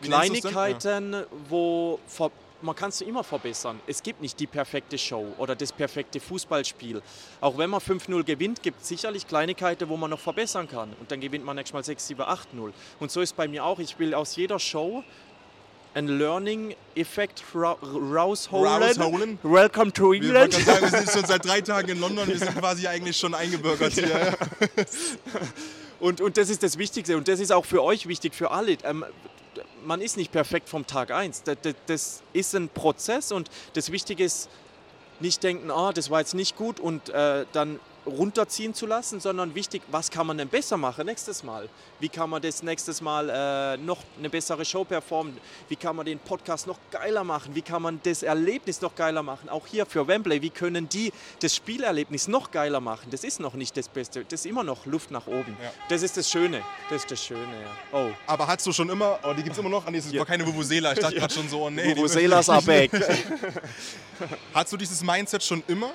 Wie? 0.02 0.08
Kleinigkeiten, 0.08 1.24
wo 1.48 2.00
ver, 2.08 2.32
man 2.62 2.76
kann 2.76 2.90
es 2.90 3.02
immer 3.02 3.24
verbessern. 3.24 3.80
Es 3.88 4.02
gibt 4.02 4.22
nicht 4.22 4.40
die 4.40 4.48
perfekte 4.48 4.98
Show 4.98 5.34
oder 5.38 5.56
das 5.56 5.72
perfekte 5.72 6.20
Fußballspiel. 6.20 7.02
Auch 7.40 7.58
wenn 7.58 7.70
man 7.70 7.80
5-0 7.80 8.24
gewinnt, 8.24 8.64
gibt 8.64 8.82
es 8.82 8.88
sicherlich 8.88 9.28
Kleinigkeiten, 9.28 9.88
wo 9.90 9.96
man 9.96 10.10
noch 10.10 10.20
verbessern 10.20 10.68
kann. 10.68 10.94
Und 11.00 11.12
dann 11.12 11.22
gewinnt 11.22 11.46
man 11.46 11.56
nächstes 11.56 11.74
Mal 11.74 11.84
6, 11.84 12.08
7, 12.08 12.22
8-0. 12.22 12.74
Und 13.00 13.12
so 13.12 13.22
ist 13.22 13.36
bei 13.36 13.48
mir 13.48 13.64
auch. 13.64 13.80
Ich 13.80 13.98
will 14.00 14.14
aus 14.14 14.36
jeder 14.36 14.60
Show 14.60 15.04
einen 15.98 16.20
Learning-Effekt 16.20 17.44
ra 17.56 17.72
rausholen. 17.82 18.84
Rausholen? 18.84 19.39
Welcome 19.42 19.92
to 19.92 20.12
Wir 20.12 20.22
England. 20.22 20.51
gerade 20.51 20.63
sagen, 20.63 20.92
wir 20.92 21.00
sind 21.00 21.12
schon 21.12 21.25
seit 21.25 21.44
drei 21.44 21.62
Tagen 21.62 21.89
in 21.89 22.00
London, 22.00 22.27
wir 22.27 22.38
sind 22.38 22.56
quasi 22.56 22.88
eigentlich 22.88 23.18
schon 23.18 23.34
eingebürgert 23.34 23.94
hier. 23.94 24.08
Ja. 24.08 24.34
Und, 26.00 26.22
und 26.22 26.38
das 26.38 26.50
ist 26.50 26.62
das 26.62 26.77
Wichtigste 26.77 27.18
und 27.18 27.27
das 27.27 27.39
ist 27.39 27.51
auch 27.51 27.66
für 27.66 27.82
euch 27.82 28.08
wichtig, 28.08 28.36
für 28.36 28.51
alle. 28.51 28.77
Ähm, 28.84 29.04
man 29.84 30.00
ist 30.00 30.16
nicht 30.18 30.32
perfekt 30.32 30.70
vom 30.70 30.86
Tag 30.86 31.10
1. 31.10 31.42
Das, 31.42 31.58
das, 31.63 31.74
das 31.88 32.22
ist 32.32 32.54
ein 32.54 32.70
Prozess 32.70 33.32
und 33.32 33.50
das 33.74 33.92
Wichtige 33.92 34.24
ist, 34.24 34.50
nicht 35.20 35.42
denken, 35.42 35.72
ah, 35.72 35.94
das 35.94 36.12
war 36.12 36.20
jetzt 36.20 36.36
nicht 36.36 36.56
gut 36.56 36.80
und 36.80 37.10
äh, 37.10 37.48
dann 37.54 37.80
runterziehen 38.08 38.74
zu 38.74 38.86
lassen, 38.86 39.20
sondern 39.20 39.54
wichtig, 39.54 39.82
was 39.92 40.10
kann 40.10 40.28
man 40.28 40.38
denn 40.38 40.48
besser 40.48 40.78
machen 40.78 41.06
nächstes 41.06 41.44
Mal? 41.44 41.70
Wie 42.00 42.10
kann 42.10 42.30
man 42.30 42.42
das 42.42 42.64
nächstes 42.64 43.02
Mal 43.02 43.30
äh, 43.30 43.78
noch 43.78 44.00
eine 44.18 44.30
bessere 44.30 44.64
Show 44.64 44.84
performen? 44.84 45.38
Wie 45.68 45.76
kann 45.76 45.96
man 45.96 46.06
den 46.06 46.20
Podcast 46.20 46.68
noch 46.68 46.80
geiler 46.92 47.24
machen? 47.24 47.56
Wie 47.56 47.62
kann 47.62 47.82
man 47.82 48.00
das 48.04 48.24
Erlebnis 48.24 48.82
noch 48.82 48.96
geiler 48.96 49.24
machen? 49.24 49.50
Auch 49.50 49.68
hier 49.68 49.86
für 49.86 50.08
Wembley, 50.08 50.42
wie 50.42 50.50
können 50.50 50.88
die 50.90 51.12
das 51.42 51.56
Spielerlebnis 51.56 52.28
noch 52.28 52.52
geiler 52.52 52.80
machen? 52.80 53.10
Das 53.12 53.24
ist 53.24 53.40
noch 53.40 53.54
nicht 53.54 53.76
das 53.76 53.90
Beste, 53.90 54.24
das 54.24 54.42
ist 54.42 54.46
immer 54.46 54.64
noch 54.64 54.86
Luft 54.86 55.12
nach 55.12 55.28
oben. 55.28 55.58
Ja. 55.62 55.72
Das 55.90 56.04
ist 56.04 56.18
das 56.18 56.30
Schöne, 56.30 56.62
das 56.90 57.04
ist 57.04 57.12
das 57.12 57.24
Schöne, 57.24 57.42
ja. 57.42 57.98
Oh, 57.98 58.10
Aber 58.26 58.48
hast 58.48 58.66
du 58.66 58.72
schon 58.72 58.90
immer, 58.90 59.20
oh, 59.24 59.34
die 59.34 59.44
gibt 59.44 59.54
es 59.54 59.60
immer 59.60 59.70
noch? 59.70 59.86
Ah, 59.86 59.92
nee, 59.92 59.98
es 59.98 60.16
war 60.18 60.26
keine 60.26 60.46
Vuvuzela. 60.46 60.94
Ich 60.94 61.00
dachte 61.00 61.16
gerade 61.20 61.34
schon 61.34 61.50
so, 61.50 61.64
oh, 61.64 61.70
nee. 61.70 61.96
Vuvuzelas 61.96 62.50
are 62.50 62.62
back. 62.62 62.92
Hast 64.54 64.72
du 64.72 64.78
dieses 64.78 65.04
Mindset 65.04 65.44
schon 65.44 65.64
immer? 65.68 65.92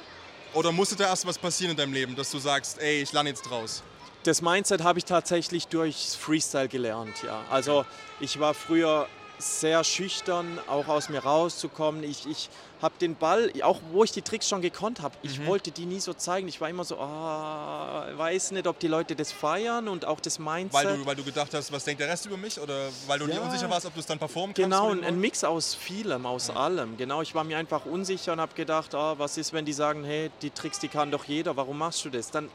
Oder 0.54 0.71
musste 0.71 0.97
da 0.97 1.04
erst 1.04 1.26
was 1.26 1.38
passieren 1.38 1.71
in 1.71 1.76
deinem 1.76 1.92
Leben, 1.92 2.14
dass 2.14 2.30
du 2.30 2.38
sagst, 2.38 2.78
ey, 2.78 3.02
ich 3.02 3.12
lerne 3.12 3.30
jetzt 3.30 3.42
draus? 3.42 3.82
Das 4.25 4.42
Mindset 4.42 4.82
habe 4.82 4.99
ich 4.99 5.04
tatsächlich 5.04 5.66
durch 5.66 6.16
Freestyle 6.18 6.68
gelernt, 6.68 7.23
ja. 7.25 7.42
Also 7.50 7.85
ich 8.21 8.38
war 8.38 8.54
früher 8.54 9.09
sehr 9.42 9.84
schüchtern, 9.84 10.58
auch 10.68 10.88
aus 10.88 11.08
mir 11.08 11.20
rauszukommen. 11.22 12.02
Ich, 12.04 12.26
ich 12.28 12.49
habe 12.80 12.96
den 12.99 13.16
Ball, 13.16 13.50
auch 13.62 13.80
wo 13.90 14.04
ich 14.04 14.12
die 14.12 14.22
Tricks 14.22 14.49
schon 14.49 14.62
gekonnt 14.62 15.00
habe, 15.00 15.16
ich 15.22 15.38
Mhm. 15.38 15.46
wollte 15.46 15.70
die 15.72 15.87
nie 15.87 16.00
so 16.00 16.14
zeigen. 16.14 16.49
Ich 16.49 16.61
war 16.61 16.68
immer 16.68 16.84
so, 16.84 16.99
ah, 16.99 18.06
weiß 18.16 18.52
nicht, 18.52 18.66
ob 18.66 18.78
die 18.80 18.88
Leute 18.88 19.14
das 19.16 19.32
feiern 19.32 19.88
und 19.88 20.04
auch 20.04 20.20
das 20.20 20.38
Mindset. 20.38 20.72
Weil 20.84 20.96
du, 20.99 21.06
weil 21.06 21.16
du 21.16 21.25
gedacht 21.25 21.52
hast, 21.54 21.72
was 21.72 21.84
denkt 21.84 22.00
der 22.00 22.08
Rest 22.08 22.26
über 22.26 22.37
mich? 22.37 22.58
Oder 22.61 22.88
weil 23.06 23.18
du 23.18 23.26
dir 23.26 23.34
Ja. 23.34 23.40
unsicher 23.42 23.68
warst, 23.70 23.87
ob 23.87 23.94
du 23.94 24.00
es 24.00 24.06
dann 24.06 24.18
performen 24.18 24.54
kannst? 24.54 24.64
Genau, 24.64 24.90
ein? 24.90 25.18
Mix 25.20 25.44
aus 25.44 25.75
vielem, 25.75 26.26
aus 26.26 26.50
allem. 26.50 26.96
Genau, 26.96 27.22
ich 27.22 27.34
war 27.34 27.44
mir 27.44 27.58
einfach 27.58 27.84
unsicher 27.84 28.32
und 28.32 28.40
habe 28.40 28.54
gedacht, 28.54 28.94
ah, 28.94 29.18
was 29.18 29.37
ist, 29.37 29.52
wenn 29.52 29.64
die 29.64 29.72
sagen, 29.72 30.04
hey, 30.04 30.30
die 30.42 30.50
Tricks, 30.50 30.78
die 30.78 30.88
kann 30.88 31.11
doch 31.11 31.25
jeder, 31.25 31.56
warum 31.56 31.78
machst 31.78 32.04
du 32.04 32.11
das? 32.11 32.30
Dann, 32.30 32.50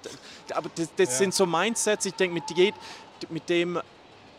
aber 0.53 0.69
das, 0.75 0.89
das 0.95 1.09
Ja. 1.09 1.15
sind 1.17 1.33
so 1.33 1.45
Mindsets, 1.45 2.05
ich 2.05 2.13
denke, 2.13 2.33
mit, 2.33 2.43
mit 3.29 3.49
dem, 3.49 3.79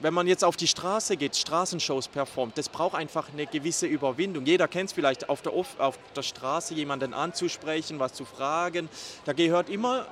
wenn 0.00 0.14
man 0.14 0.26
jetzt 0.26 0.44
auf 0.44 0.56
die 0.56 0.68
Straße 0.68 1.16
geht, 1.16 1.36
Straßenshows 1.36 2.08
performt, 2.08 2.56
das 2.56 2.68
braucht 2.68 2.94
einfach 2.94 3.32
eine 3.32 3.46
gewisse 3.46 3.86
Überwindung. 3.86 4.46
Jeder 4.46 4.68
kennt 4.68 4.90
es 4.90 4.92
vielleicht, 4.92 5.28
auf 5.28 5.42
der, 5.42 5.52
auf 5.52 5.98
der 6.14 6.22
Straße 6.22 6.74
jemanden 6.74 7.14
anzusprechen, 7.14 7.98
was 7.98 8.12
zu 8.12 8.24
fragen. 8.24 8.88
Da 9.24 9.32
gehört 9.32 9.68
immer, 9.68 10.06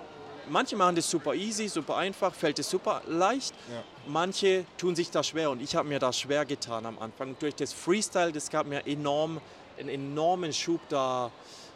manche 0.48 0.76
machen 0.76 0.96
das 0.96 1.08
super 1.08 1.34
easy, 1.34 1.68
super 1.68 1.96
einfach, 1.96 2.34
fällt 2.34 2.58
es 2.58 2.68
super 2.68 3.02
leicht. 3.06 3.54
Ja. 3.70 3.82
Manche 4.06 4.64
tun 4.76 4.96
sich 4.96 5.10
da 5.10 5.22
schwer 5.22 5.50
und 5.50 5.62
ich 5.62 5.76
habe 5.76 5.88
mir 5.88 5.98
da 5.98 6.12
schwer 6.12 6.44
getan 6.44 6.86
am 6.86 6.98
Anfang. 6.98 7.30
Und 7.30 7.42
durch 7.42 7.54
das 7.54 7.72
Freestyle, 7.72 8.32
das 8.32 8.50
gab 8.50 8.66
mir 8.66 8.86
enorm, 8.86 9.40
einen 9.78 9.88
enormen 9.88 10.52
Schub 10.52 10.80
da, 10.88 11.30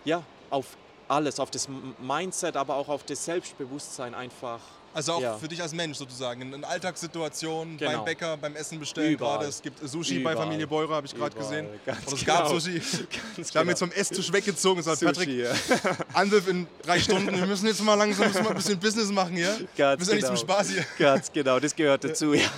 ja, 0.04 0.22
auf 0.48 0.76
alles, 1.06 1.40
auf 1.40 1.50
das 1.50 1.68
Mindset, 2.00 2.56
aber 2.56 2.76
auch 2.76 2.88
auf 2.88 3.04
das 3.04 3.24
Selbstbewusstsein 3.24 4.14
einfach. 4.14 4.60
Also 4.92 5.12
auch 5.12 5.20
Ja. 5.20 5.38
für 5.38 5.46
dich 5.46 5.62
als 5.62 5.72
Mensch 5.72 5.96
sozusagen. 5.98 6.42
In, 6.52 6.64
Alltagssituationen, 6.64 7.76
Genau. 7.76 7.92
beim 7.98 8.04
Bäcker, 8.04 8.36
beim 8.36 8.56
Essen 8.56 8.78
bestellen 8.80 9.12
Überall. 9.12 9.36
gerade. 9.38 9.48
Es 9.48 9.62
gibt 9.62 9.78
Sushi 9.88 10.14
bei 10.18 10.32
Überall. 10.32 10.46
Familie 10.48 10.66
Beurer, 10.66 10.96
habe 10.96 11.06
ich 11.06 11.14
gerade 11.14 11.36
gesehen. 11.36 11.68
ganz 11.86 12.06
Und 12.06 12.14
es 12.14 12.20
genau. 12.24 12.38
gab 12.38 12.48
Sushi. 12.48 12.82
Ich 13.36 13.54
habe 13.56 13.66
mir 13.66 13.74
zum 13.76 13.92
Esstisch 13.92 14.32
weggezogen 14.32 14.78
gesagt, 14.82 15.00
Patrick, 15.02 15.28
ja. 15.28 15.50
Anwurf 16.12 16.48
in 16.48 16.66
drei 16.82 16.98
Stunden, 16.98 17.34
wir 17.36 17.46
müssen 17.46 17.66
jetzt 17.68 17.82
mal 17.82 17.94
langsam 17.94 18.26
müssen 18.28 18.42
mal 18.42 18.50
ein 18.50 18.56
bisschen 18.56 18.78
Business 18.78 19.08
machen 19.10 19.34
hier. 19.36 19.58
wir 19.58 19.68
Ganz 19.76 20.04
sind 20.04 20.08
ja 20.10 20.14
nicht 20.16 20.26
zum 20.26 20.34
genau. 20.46 20.54
Spaß 20.54 20.68
hier. 20.70 20.84
Ganz 20.98 21.32
genau, 21.32 21.60
das 21.60 21.74
gehört 21.76 22.04
dazu. 22.04 22.34
Ja. 22.34 22.48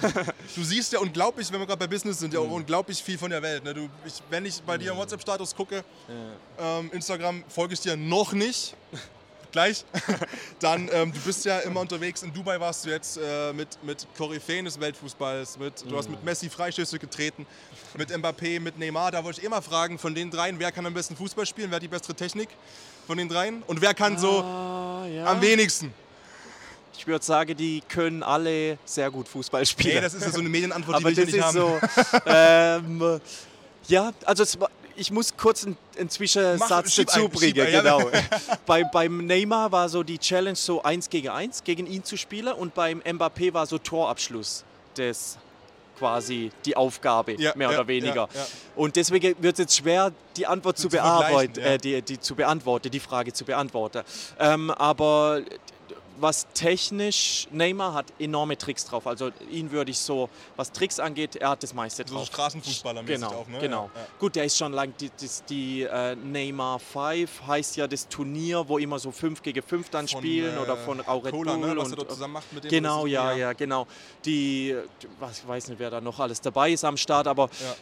Du 0.56 0.64
siehst 0.64 0.92
ja 0.92 0.98
unglaublich, 1.00 1.52
wenn 1.52 1.60
wir 1.60 1.66
gerade 1.66 1.78
bei 1.78 1.86
Business 1.86 2.18
sind, 2.18 2.32
ja 2.34 2.40
Mhm. 2.40 2.46
auch 2.48 2.52
unglaublich 2.52 3.02
viel 3.02 3.18
von 3.18 3.30
der 3.30 3.42
Welt. 3.42 3.62
Ne? 3.64 3.74
Du, 3.74 3.88
ich, 4.06 4.14
wenn 4.30 4.44
ich 4.46 4.60
bei 4.62 4.78
dir 4.78 4.92
im 4.92 4.96
WhatsApp-Status 4.98 5.54
gucke, 5.54 5.84
ähm, 6.58 6.90
Instagram 6.92 7.44
folge 7.48 7.74
ich 7.74 7.80
dir 7.80 7.96
noch 7.96 8.32
nicht. 8.32 8.74
Gleich. 9.52 9.84
Dann, 10.60 10.88
ähm, 10.92 11.12
du 11.12 11.20
bist 11.20 11.44
ja 11.44 11.58
immer 11.60 11.80
unterwegs. 11.80 12.22
In 12.22 12.32
Dubai 12.32 12.58
warst 12.58 12.86
du 12.86 12.90
jetzt 12.90 13.18
äh, 13.18 13.52
mit, 13.52 13.68
mit 13.84 14.06
Koryphäen 14.16 14.64
des 14.64 14.80
Weltfußballs. 14.80 15.58
Mit, 15.58 15.84
du 15.88 15.96
hast 15.96 16.06
Mhm. 16.08 16.12
mit 16.14 16.24
Messi 16.24 16.48
Freistöße 16.50 16.98
getreten. 16.98 17.46
Mit 17.98 18.10
Mbappé, 18.10 18.58
mit 18.60 18.78
Neymar. 18.78 19.10
Da 19.10 19.22
wollte 19.22 19.40
ich 19.40 19.46
immer 19.46 19.60
fragen, 19.60 19.98
von 19.98 20.14
den 20.14 20.30
dreien, 20.30 20.58
wer 20.58 20.72
kann 20.72 20.86
am 20.86 20.94
besten 20.94 21.16
Fußball 21.16 21.44
spielen? 21.46 21.70
Wer 21.70 21.76
hat 21.76 21.82
die 21.82 21.88
bessere 21.88 22.14
Technik 22.14 22.48
von 23.06 23.18
den 23.18 23.28
dreien? 23.28 23.62
Und 23.66 23.80
wer 23.82 23.92
kann 23.92 24.16
so 24.18 24.40
Ah, 24.42 25.04
ja. 25.06 25.26
am 25.26 25.40
wenigsten? 25.42 25.92
Ich 26.96 27.06
würde 27.06 27.24
sagen, 27.24 27.56
die 27.56 27.82
können 27.88 28.22
alle 28.22 28.78
sehr 28.84 29.10
gut 29.10 29.28
Fußball 29.28 29.66
spielen. 29.66 29.96
Ey, 29.96 30.00
das 30.02 30.14
ist 30.14 30.24
ja 30.24 30.30
so 30.30 30.40
eine 30.40 30.48
Medienantwort, 30.48 30.98
die 31.00 31.04
Aber 31.04 31.16
will 31.16 31.28
ich 31.28 31.34
nicht 31.34 31.42
haben. 31.42 31.56
so. 31.56 31.80
ähm, 32.26 33.20
ja, 33.88 34.12
also 34.24 34.42
es 34.44 34.58
war, 34.60 34.70
ich 34.96 35.10
muss 35.10 35.36
kurz 35.36 35.64
einen, 35.64 35.76
einen 35.98 36.10
Zwischensatz 36.10 36.94
dazu 36.96 37.28
bringen. 37.28 37.56
ja. 37.56 37.80
Genau. 37.82 38.10
Bei, 38.66 38.84
beim 38.84 39.26
Neymar 39.26 39.72
war 39.72 39.88
so 39.88 40.02
die 40.02 40.18
Challenge 40.18 40.56
so 40.56 40.82
eins 40.82 41.08
gegen 41.08 41.28
eins 41.28 41.64
gegen 41.64 41.86
ihn 41.86 42.04
zu 42.04 42.16
spielen 42.16 42.52
und 42.54 42.74
beim 42.74 43.00
Mbappé 43.00 43.52
war 43.52 43.66
so 43.66 43.78
Torabschluss 43.78 44.64
das 44.94 45.38
quasi 45.98 46.50
die 46.64 46.76
Aufgabe, 46.76 47.34
Ja, 47.40 47.52
mehr 47.54 47.70
ja, 47.70 47.78
oder 47.78 47.86
weniger. 47.86 48.28
ja. 48.34 48.46
Und 48.74 48.96
deswegen 48.96 49.36
wird 49.40 49.54
es 49.54 49.58
jetzt 49.60 49.76
schwer, 49.76 50.10
die 50.36 50.46
Antwort 50.46 50.76
zu, 50.76 50.88
zu 50.88 50.96
bearbeiten, 50.96 51.60
äh, 51.60 51.78
die, 51.78 52.02
die 52.02 52.18
zu 52.18 52.34
beantworten, 52.34 52.90
die 52.90 52.98
Frage 53.00 53.32
zu 53.32 53.44
beantworten. 53.44 54.02
Ähm, 54.40 54.70
aber 54.70 55.42
was 56.22 56.46
technisch, 56.54 57.48
Neymar 57.50 57.94
hat 57.94 58.06
enorme 58.20 58.56
Tricks 58.56 58.84
drauf. 58.84 59.06
Also 59.06 59.30
ihn 59.50 59.70
würde 59.72 59.90
ich 59.90 59.98
so, 59.98 60.28
was 60.56 60.70
Tricks 60.70 61.00
angeht, 61.00 61.34
er 61.36 61.50
hat 61.50 61.62
das 61.62 61.74
meiste 61.74 62.04
So 62.06 62.14
drauf. 62.14 62.26
Straßenfußballermäßig 62.28 63.20
Genau, 63.28 63.32
auch, 63.40 63.48
ne? 63.48 63.58
genau. 63.58 63.90
Ja, 63.94 64.00
ja. 64.00 64.06
Gut, 64.20 64.36
der 64.36 64.44
ist 64.44 64.56
schon 64.56 64.72
lang, 64.72 64.94
die, 65.00 65.10
die, 65.10 65.28
die 65.48 65.82
äh, 65.82 66.14
Neymar 66.14 66.78
5 66.78 67.42
heißt 67.46 67.76
ja 67.76 67.88
das 67.88 68.08
Turnier, 68.08 68.68
wo 68.68 68.78
immer 68.78 68.98
so 68.98 69.10
5 69.10 69.42
gegen 69.42 69.62
5 69.62 69.90
dann 69.90 70.06
Von, 70.06 70.20
spielen 70.20 70.56
äh, 70.56 70.60
oder 70.60 70.76
von 70.76 71.00
auch 71.00 71.24
Red 71.24 71.32
Cola, 71.32 71.56
Bull. 71.56 71.68
ne, 71.68 71.76
was 71.76 71.86
und, 71.86 71.92
er 71.92 71.96
dort 71.96 72.10
zusammen 72.12 72.34
macht 72.34 72.52
mit 72.52 72.64
dem. 72.64 72.70
Genau, 72.70 73.06
ja, 73.06 73.32
ja, 73.32 73.52
genau. 73.52 73.86
Die, 74.24 74.76
was, 75.18 75.40
ich 75.40 75.48
weiß 75.48 75.68
nicht, 75.68 75.78
wer 75.80 75.90
da 75.90 76.00
noch 76.00 76.20
alles 76.20 76.40
dabei 76.40 76.70
ist 76.70 76.84
am 76.84 76.96
Start, 76.96 77.26
aber 77.26 77.50
Ja. 77.60 77.74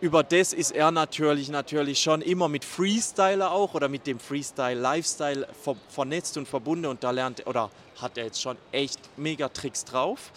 Über 0.00 0.22
das 0.22 0.52
ist 0.52 0.70
er 0.70 0.90
natürlich, 0.90 1.48
natürlich 1.50 2.00
schon 2.00 2.22
immer 2.22 2.48
mit 2.48 2.64
Freestyler 2.64 3.50
auch 3.50 3.74
oder 3.74 3.88
mit 3.88 4.06
dem 4.06 4.18
Freestyle-Lifestyle 4.18 5.46
ver 5.62 5.76
vernetzt 5.90 6.36
und 6.38 6.48
verbunden 6.48 6.86
und 6.86 7.04
da 7.04 7.10
lernt 7.10 7.46
oder 7.46 7.70
hat 8.00 8.16
er 8.16 8.24
jetzt 8.24 8.40
schon 8.40 8.56
echt 8.72 8.98
mega 9.16 9.48
Tricks 9.48 9.84
drauf. 9.84 10.30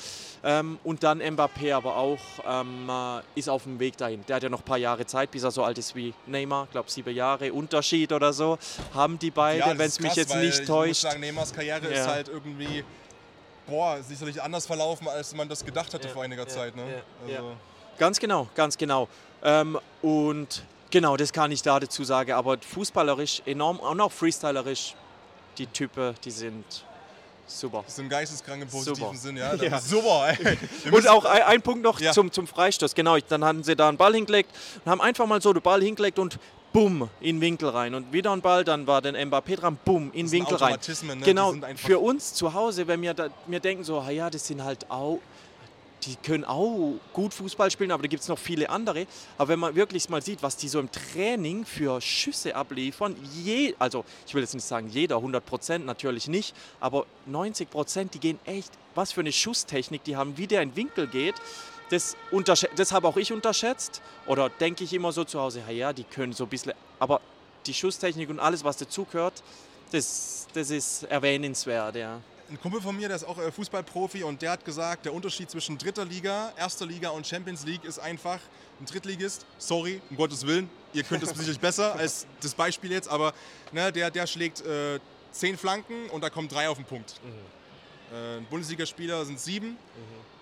Ähm, 0.44 0.80
und 0.84 1.04
dann 1.04 1.22
Mbappé 1.22 1.74
aber 1.76 1.96
auch 1.96 2.20
ähm, 2.46 2.90
äh, 2.90 3.22
ist 3.40 3.48
auf 3.50 3.64
dem 3.64 3.80
Weg 3.80 3.98
dahin. 3.98 4.26
Der 4.28 4.38
hat 4.38 4.44
ja 4.44 4.50
noch 4.50 4.60
ein 4.62 4.66
paar 4.66 4.78
Jahre 4.80 5.06
Zeit, 5.06 5.30
bis 5.32 5.44
er 5.44 5.52
so 5.52 5.64
alt 5.64 5.78
ist 5.78 5.96
wie 5.96 6.14
Neymar. 6.26 6.66
Ich 6.66 6.72
glaube, 6.72 6.90
sieben 6.90 7.16
Jahre 7.16 7.54
Unterschied 7.54 8.12
oder 8.12 8.34
so 8.34 8.58
haben 8.96 9.20
die 9.20 9.28
Ja, 9.28 9.34
beide, 9.36 9.60
das 9.70 9.78
wenn 9.78 9.88
ist 9.88 9.94
es 9.94 10.00
mich 10.00 10.16
jetzt 10.16 10.34
weil 10.34 10.46
nicht 10.46 10.60
ich 10.62 10.66
täuscht. 10.68 10.90
muss 10.90 11.02
sagen, 11.02 11.20
Neymars 11.22 11.54
Karriere 11.54 11.88
ist 11.88 11.98
Ja. 12.00 12.08
halt 12.08 12.28
irgendwie, 12.28 12.84
boah, 13.68 14.02
sicherlich 14.02 14.42
anders 14.42 14.66
verlaufen, 14.66 15.08
als 15.08 15.34
man 15.36 15.48
das 15.48 15.64
gedacht 15.64 15.94
hatte 15.94 16.08
Ja, 16.08 16.14
vor 16.14 16.24
einiger 16.24 16.44
ja, 16.44 16.50
Zeit. 16.50 16.76
Ne? 16.76 17.04
ja, 17.28 17.38
Also, 17.38 17.56
Ganz 17.98 18.20
genau, 18.20 18.48
ganz 18.56 18.78
genau. 18.78 19.08
Ähm, 19.44 19.78
und 20.02 20.64
genau, 20.90 21.18
das 21.18 21.32
kann 21.34 21.52
ich 21.52 21.62
da 21.62 21.80
dazu 21.80 22.04
sagen. 22.04 22.32
Aber 22.32 22.58
fußballerisch 22.60 23.42
enorm 23.46 23.80
und 23.80 24.02
auch 24.02 24.12
freestylerisch, 24.12 24.96
die 25.58 25.68
Typen, 25.68 26.16
die 26.24 26.32
sind 26.32 26.66
super. 27.48 27.84
Das 27.86 27.96
sind 27.98 28.10
geisteskrank 28.10 28.62
im 28.64 28.68
positiven 28.70 29.08
Super. 29.08 29.18
Sinn, 29.18 29.38
ja. 29.38 29.54
Ja. 29.62 29.80
Super, 29.80 30.34
Und 30.92 31.08
auch 31.08 31.26
ein, 31.26 31.42
ein 31.44 31.62
Punkt 31.62 31.84
noch 31.84 32.00
Ja. 32.00 32.12
zum, 32.14 32.32
zum 32.32 32.48
Freistoß. 32.48 32.96
Genau, 32.96 33.18
dann 33.28 33.44
haben 33.44 33.64
sie 33.64 33.76
da 33.76 33.90
einen 33.90 33.98
Ball 33.98 34.14
hingelegt 34.14 34.50
und 34.86 34.92
haben 34.92 35.02
einfach 35.02 35.26
mal 35.28 35.42
so 35.42 35.52
den 35.54 35.62
Ball 35.62 35.82
hingelegt 35.82 36.18
und 36.18 36.40
bumm, 36.74 37.10
in 37.20 37.36
den 37.36 37.42
Winkel 37.42 37.68
rein. 37.70 37.94
Und 37.94 38.14
wieder 38.14 38.32
ein 38.32 38.42
Ball, 38.42 38.64
dann 38.64 38.88
war 38.88 39.02
dann 39.02 39.16
Mbappé 39.18 39.58
dran, 39.58 39.78
bumm, 39.84 40.12
in 40.14 40.28
den 40.28 40.32
Winkel 40.32 40.56
rein. 40.56 40.78
Ne? 41.04 41.18
Genau, 41.26 41.48
Die 41.50 41.54
sind 41.56 41.66
einfach- 41.66 41.86
für 41.88 42.00
uns 42.00 42.34
zu 42.34 42.54
Hause, 42.54 42.88
wenn 42.88 43.02
wir, 43.02 43.14
da, 43.14 43.28
wir 43.48 43.60
denken 43.60 43.84
so, 43.84 44.00
ah 44.00 44.10
ja, 44.10 44.30
das 44.30 44.48
sind 44.48 44.64
halt 44.64 44.90
auch, 44.90 45.20
die 46.04 46.16
können 46.16 46.44
auch 46.46 46.94
gut 47.14 47.34
Fußball 47.34 47.70
spielen, 47.70 47.92
aber 47.92 48.04
da 48.04 48.08
gibt 48.08 48.24
es 48.24 48.30
noch 48.30 48.40
viele 48.40 48.70
andere. 48.70 49.06
Aber 49.38 49.50
wenn 49.50 49.60
man 49.60 49.76
wirklich 49.76 50.10
mal 50.10 50.22
sieht, 50.22 50.42
was 50.42 50.58
die 50.58 50.68
so 50.68 50.80
im 50.80 50.92
Training 50.92 51.66
für 51.66 52.02
Schüsse 52.02 52.56
abliefern, 52.56 53.16
je, 53.34 53.76
also 53.80 54.04
ich 54.26 54.34
will 54.34 54.42
jetzt 54.42 54.54
nicht 54.54 54.66
sagen 54.66 54.90
jeder, 54.90 55.18
100 55.18 55.46
Prozent 55.46 55.86
natürlich 55.86 56.28
nicht, 56.28 56.56
aber 56.80 57.06
90 57.26 57.70
Prozent, 57.70 58.14
die 58.14 58.20
gehen 58.20 58.40
echt, 58.46 58.72
was 58.96 59.12
für 59.12 59.22
eine 59.22 59.32
Schusstechnik 59.32 60.04
die 60.04 60.16
haben, 60.16 60.38
wie 60.38 60.48
der 60.48 60.62
in 60.62 60.76
Winkel 60.76 61.08
geht. 61.08 61.36
Das, 61.90 62.16
das 62.78 62.92
habe 62.94 63.08
auch 63.08 63.18
ich 63.18 63.34
unterschätzt. 63.34 64.02
Oder 64.26 64.50
denke 64.50 64.84
ich 64.86 64.94
immer 64.94 65.12
so 65.12 65.26
zu 65.26 65.40
Hause, 65.40 65.62
ja, 65.68 65.74
ja, 65.74 65.94
die 65.94 66.06
können 66.06 66.32
so 66.32 66.46
ein 66.46 66.50
bisschen. 66.50 66.74
Aber 67.00 67.20
die 67.66 67.74
Schusstechnik 67.74 68.30
und 68.30 68.40
alles, 68.40 68.64
was 68.64 68.78
dazugehört, 68.78 69.44
das, 69.92 70.48
das 70.54 70.70
ist 70.70 71.04
erwähnenswert, 71.04 71.96
ja. 71.96 72.22
Ein 72.52 72.60
Kumpel 72.60 72.82
von 72.82 72.94
mir, 72.98 73.08
der 73.08 73.16
ist 73.16 73.24
auch 73.24 73.38
äh, 73.38 73.50
Fußballprofi 73.50 74.24
und 74.24 74.42
der 74.42 74.52
hat 74.52 74.66
gesagt, 74.66 75.06
der 75.06 75.14
Unterschied 75.14 75.50
zwischen 75.50 75.78
dritter 75.78 76.04
Liga, 76.04 76.52
erster 76.58 76.86
Liga 76.86 77.10
und 77.10 77.26
Champions 77.26 77.66
League 77.66 77.86
ist 77.86 77.98
einfach, 77.98 78.40
ein 78.82 78.86
Drittligist, 78.86 79.46
sorry, 79.58 80.02
um 80.10 80.18
Gottes 80.18 80.46
Willen, 80.46 80.70
ihr 80.92 81.04
könnt 81.04 81.24
es 81.24 81.30
sicherlich 81.30 81.62
besser 81.62 81.96
als 81.98 82.28
das 82.42 82.54
Beispiel 82.54 82.92
jetzt, 82.92 83.08
aber 83.08 83.34
ne, 83.72 83.90
der, 83.94 84.12
der 84.12 84.28
schlägt 84.28 84.66
äh, 84.66 85.00
zehn 85.32 85.58
Flanken 85.58 86.10
und 86.10 86.22
da 86.22 86.30
kommen 86.30 86.50
drei 86.50 86.68
auf 86.68 86.76
den 86.78 86.84
Punkt. 86.86 87.22
Äh, 88.12 88.40
ein 88.40 88.46
Bundesligaspieler 88.50 89.24
sind 89.24 89.40
sieben 89.40 89.78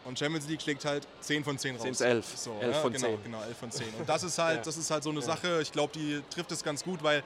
und 0.05 0.17
Champions 0.17 0.47
League 0.47 0.63
schlägt 0.63 0.83
halt 0.85 1.07
10 1.21 1.43
von 1.43 1.59
10 1.59 1.75
raus. 1.75 1.83
Sind's 1.83 2.01
elf. 2.01 2.25
So, 2.35 2.57
Elf 2.59 2.75
ja, 2.75 2.81
von 2.81 2.91
genau, 2.91 3.07
10. 3.07 3.23
Genau, 3.23 3.43
11 3.43 3.57
von 3.57 3.71
10. 3.71 3.87
Und 3.99 4.09
das 4.09 4.23
ist 4.23 4.37
halt, 4.39 4.57
Ja. 4.57 4.63
das 4.63 4.77
ist 4.77 4.89
halt 4.89 5.03
so 5.03 5.11
eine 5.11 5.21
Sache, 5.21 5.61
ich 5.61 5.71
glaube, 5.71 5.93
die 5.93 6.23
trifft 6.33 6.51
es 6.51 6.63
ganz 6.63 6.83
gut, 6.83 7.03
weil 7.03 7.21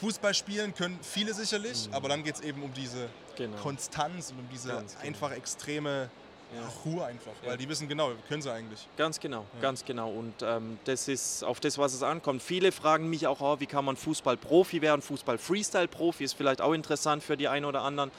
Fußball 0.00 0.34
spielen 0.34 0.74
können 0.74 0.98
viele 1.02 1.32
sicherlich, 1.34 1.88
aber 1.92 2.08
dann 2.08 2.22
geht 2.22 2.36
es 2.36 2.40
eben 2.42 2.62
um 2.62 2.72
diese 2.74 2.96
Mhm. 3.06 3.10
Genau. 3.36 3.56
Konstanz 3.58 4.30
und 4.30 4.38
um 4.40 4.48
diese 4.50 4.68
genau. 4.68 4.82
einfach 5.02 5.30
extreme 5.32 6.08
Ja. 6.54 6.62
Ruhe 6.84 7.04
einfach, 7.04 7.32
Ja. 7.42 7.50
weil 7.50 7.56
die 7.58 7.68
wissen 7.68 7.88
genau, 7.88 8.12
können 8.28 8.40
sie 8.40 8.50
eigentlich. 8.52 8.86
Ganz 8.96 9.18
genau, 9.20 9.44
ganz 9.60 9.84
genau. 9.84 10.10
Und 10.10 10.34
ähm, 10.42 10.78
das 10.84 11.08
ist 11.08 11.42
auf 11.42 11.58
das, 11.60 11.76
was 11.76 11.92
es 11.92 12.02
ankommt. 12.04 12.40
Viele 12.42 12.70
fragen 12.72 13.10
mich 13.10 13.26
auch, 13.26 13.40
oh, 13.40 13.58
wie 13.60 13.66
kann 13.66 13.84
man 13.84 13.96
Fußball-Profi 13.96 14.80
werden? 14.80 15.02
Fußball-Freestyle-Profi 15.02 16.24
ist 16.24 16.34
vielleicht 16.34 16.60
auch 16.60 16.72
interessant 16.72 17.22
für 17.24 17.36
die 17.36 17.48
einen 17.48 17.64
oder 17.66 17.82
anderen. 17.82 18.10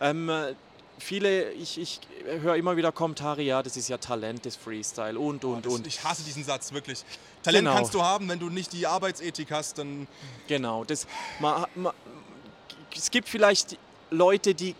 Ähm, 0.00 0.28
äh, 0.28 0.54
viele, 0.98 1.52
ich, 1.52 1.78
ich 1.78 2.00
höre 2.24 2.56
immer 2.56 2.76
wieder 2.76 2.92
Kommentare, 2.92 3.42
ja, 3.42 3.62
das 3.62 3.76
ist 3.76 3.88
ja 3.88 3.98
Talent, 3.98 4.46
das 4.46 4.56
Freestyle 4.56 5.18
und, 5.18 5.44
und, 5.44 5.66
und. 5.66 5.86
ich 5.86 6.02
hasse 6.04 6.22
diesen 6.22 6.44
Satz 6.44 6.72
wirklich. 6.72 7.04
Talent 7.42 7.64
Genau. 7.64 7.76
kannst 7.76 7.94
du 7.94 8.02
haben, 8.02 8.28
wenn 8.28 8.38
du 8.38 8.48
nicht 8.50 8.72
die 8.72 8.86
Arbeitsethik 8.86 9.50
hast, 9.50 9.78
dann 9.78 10.06
Genau, 10.46 10.84
das, 10.84 11.06
ma, 11.40 11.66
ma, 11.74 11.92
es 12.94 13.10
gibt 13.10 13.28
vielleicht 13.28 13.78
Leute, 14.10 14.54
die 14.54 14.74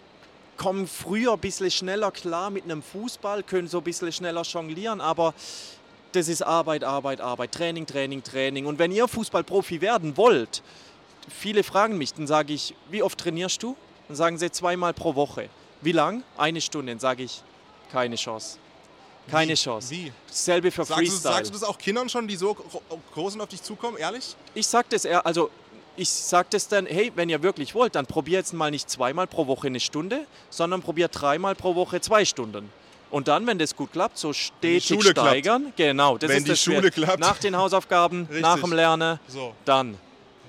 kommen 0.57 0.87
früher 0.87 1.33
ein 1.33 1.38
bisschen 1.38 1.70
schneller 1.70 2.11
klar 2.11 2.51
mit 2.51 2.64
einem 2.64 2.83
Fußball, 2.83 3.42
können 3.42 3.68
so 3.68 3.79
ein 3.79 3.85
bisschen 3.85 4.12
schneller 4.12 4.42
jonglieren, 4.42 5.01
aber 5.01 5.35
das 6.12 6.29
ist 6.29 6.42
Arbeit, 6.42 6.85
Arbeit, 6.85 7.20
Arbeit, 7.20 7.53
Training, 7.53 7.87
Training, 7.87 8.22
Training. 8.22 8.66
Und 8.66 8.79
wenn 8.79 8.92
ihr 8.92 9.09
Fußballprofi 9.09 9.81
werden 9.81 10.16
wollt, 10.16 10.62
viele 11.29 11.62
fragen 11.62 11.96
mich, 11.98 12.14
dann 12.14 12.27
sage 12.27 12.53
ich, 12.53 12.75
wie 12.90 13.03
oft 13.03 13.18
trainierst 13.18 13.62
du? 13.62 13.77
Dann 14.09 14.16
sagen 14.16 14.38
sie 14.38 14.51
zweimal 14.51 14.92
pro 14.92 15.14
Woche. 15.14 15.48
Wie 15.83 15.92
lang? 15.92 16.23
Eine 16.37 16.61
Stunde. 16.61 16.99
Sage 16.99 17.25
ich, 17.25 17.42
keine 17.90 18.16
Chance. 18.16 18.59
Keine 19.31 19.53
Wie? 19.53 19.57
Chance. 19.57 19.90
Wie? 19.90 20.12
Dasselbe 20.29 20.71
für 20.71 20.85
Sagst 20.85 20.90
du, 20.90 20.97
Freestyle. 21.07 21.35
sagst 21.35 21.51
du 21.51 21.53
das 21.55 21.62
auch 21.64 21.79
Kindern 21.79 22.09
schon, 22.09 22.27
die 22.27 22.37
so 22.37 22.55
gro- 22.55 22.83
groß 23.14 23.35
und 23.35 23.40
auf 23.40 23.49
dich 23.49 23.62
zukommen? 23.62 23.97
Ehrlich? 23.97 24.35
Ich 24.55 24.66
sag 24.66 24.88
das 24.90 25.05
eher, 25.05 25.25
also 25.25 25.51
ich 25.97 26.09
sag 26.09 26.51
das 26.51 26.66
dann, 26.68 26.87
hey, 26.87 27.12
wenn 27.14 27.29
ihr 27.29 27.42
wirklich 27.42 27.75
wollt, 27.75 27.95
dann 27.95 28.07
probiert 28.07 28.40
jetzt 28.40 28.53
mal 28.55 28.71
nicht 28.71 28.88
zweimal 28.90 29.27
pro 29.27 29.47
Woche 29.47 29.66
eine 29.68 29.79
Stunde, 29.79 30.27
sondern 30.51 30.83
probiert 30.83 31.12
dreimal 31.21 31.55
pro 31.55 31.75
Woche 31.75 32.01
zwei 32.01 32.25
Stunden. 32.25 32.71
Und 33.11 33.29
dann, 33.29 33.47
wenn 33.47 33.59
das 33.59 33.77
gut 33.77 33.92
klappt, 33.92 34.16
so 34.18 34.33
stetig 34.33 34.87
Schule 34.87 35.12
klappt. 35.12 35.29
steigern. 35.29 35.73
Genau, 35.77 36.16
das 36.16 36.31
Wenn 36.31 36.38
ist 36.38 36.45
die 36.47 36.51
das 36.51 36.62
Schule 36.62 36.90
klappt. 36.90 37.21
Nach 37.21 37.37
den 37.38 37.57
Hausaufgaben, 37.57 38.23
Richtig. 38.23 38.40
nach 38.40 38.59
dem 38.59 38.73
Lernen, 38.73 39.21
So. 39.29 39.55
dann. 39.66 39.99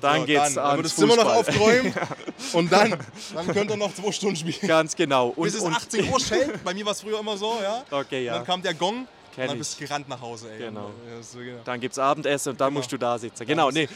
Dann 0.03 0.21
so, 0.21 0.25
geht's 0.27 0.53
dann, 0.53 0.65
ans 0.65 0.69
dann 0.69 0.77
wird 0.77 0.85
das 0.85 0.95
Zimmer 0.95 1.15
noch 1.15 1.35
aufgeräumt 1.35 1.95
und 2.53 2.71
dann, 2.71 2.97
dann 3.33 3.47
könnt 3.47 3.71
ihr 3.71 3.77
noch 3.77 3.93
zwei 3.93 4.11
Stunden 4.11 4.35
spielen. 4.35 4.67
Ganz 4.67 4.95
genau. 4.95 5.29
Und, 5.29 5.43
Bis 5.43 5.55
es 5.55 5.61
und, 5.61 5.73
18 5.73 6.11
Uhr 6.11 6.19
schellt. 6.19 6.63
Bei 6.63 6.73
mir 6.73 6.85
war 6.85 6.91
es 6.91 7.01
früher 7.01 7.19
immer 7.19 7.37
so, 7.37 7.57
ja. 7.61 7.83
Okay, 7.89 8.25
ja. 8.25 8.35
Dann 8.35 8.45
kam 8.45 8.61
der 8.61 8.73
Gong 8.73 9.07
Kenn 9.33 9.43
und 9.45 9.49
dann 9.49 9.57
bist 9.57 9.79
du 9.79 9.85
gerannt 9.85 10.07
nach 10.07 10.21
Hause. 10.21 10.51
Ey. 10.51 10.59
Genau. 10.59 10.91
Ja, 11.09 11.23
so, 11.23 11.39
genau. 11.39 11.61
Dann 11.63 11.79
gibt 11.79 11.93
es 11.93 11.99
Abendessen 11.99 12.51
und 12.51 12.61
dann 12.61 12.69
Genau. 12.69 12.79
musst 12.79 12.91
du 12.91 12.97
da 12.97 13.17
sitzen. 13.17 13.47
Genau, 13.47 13.71
nee. 13.71 13.89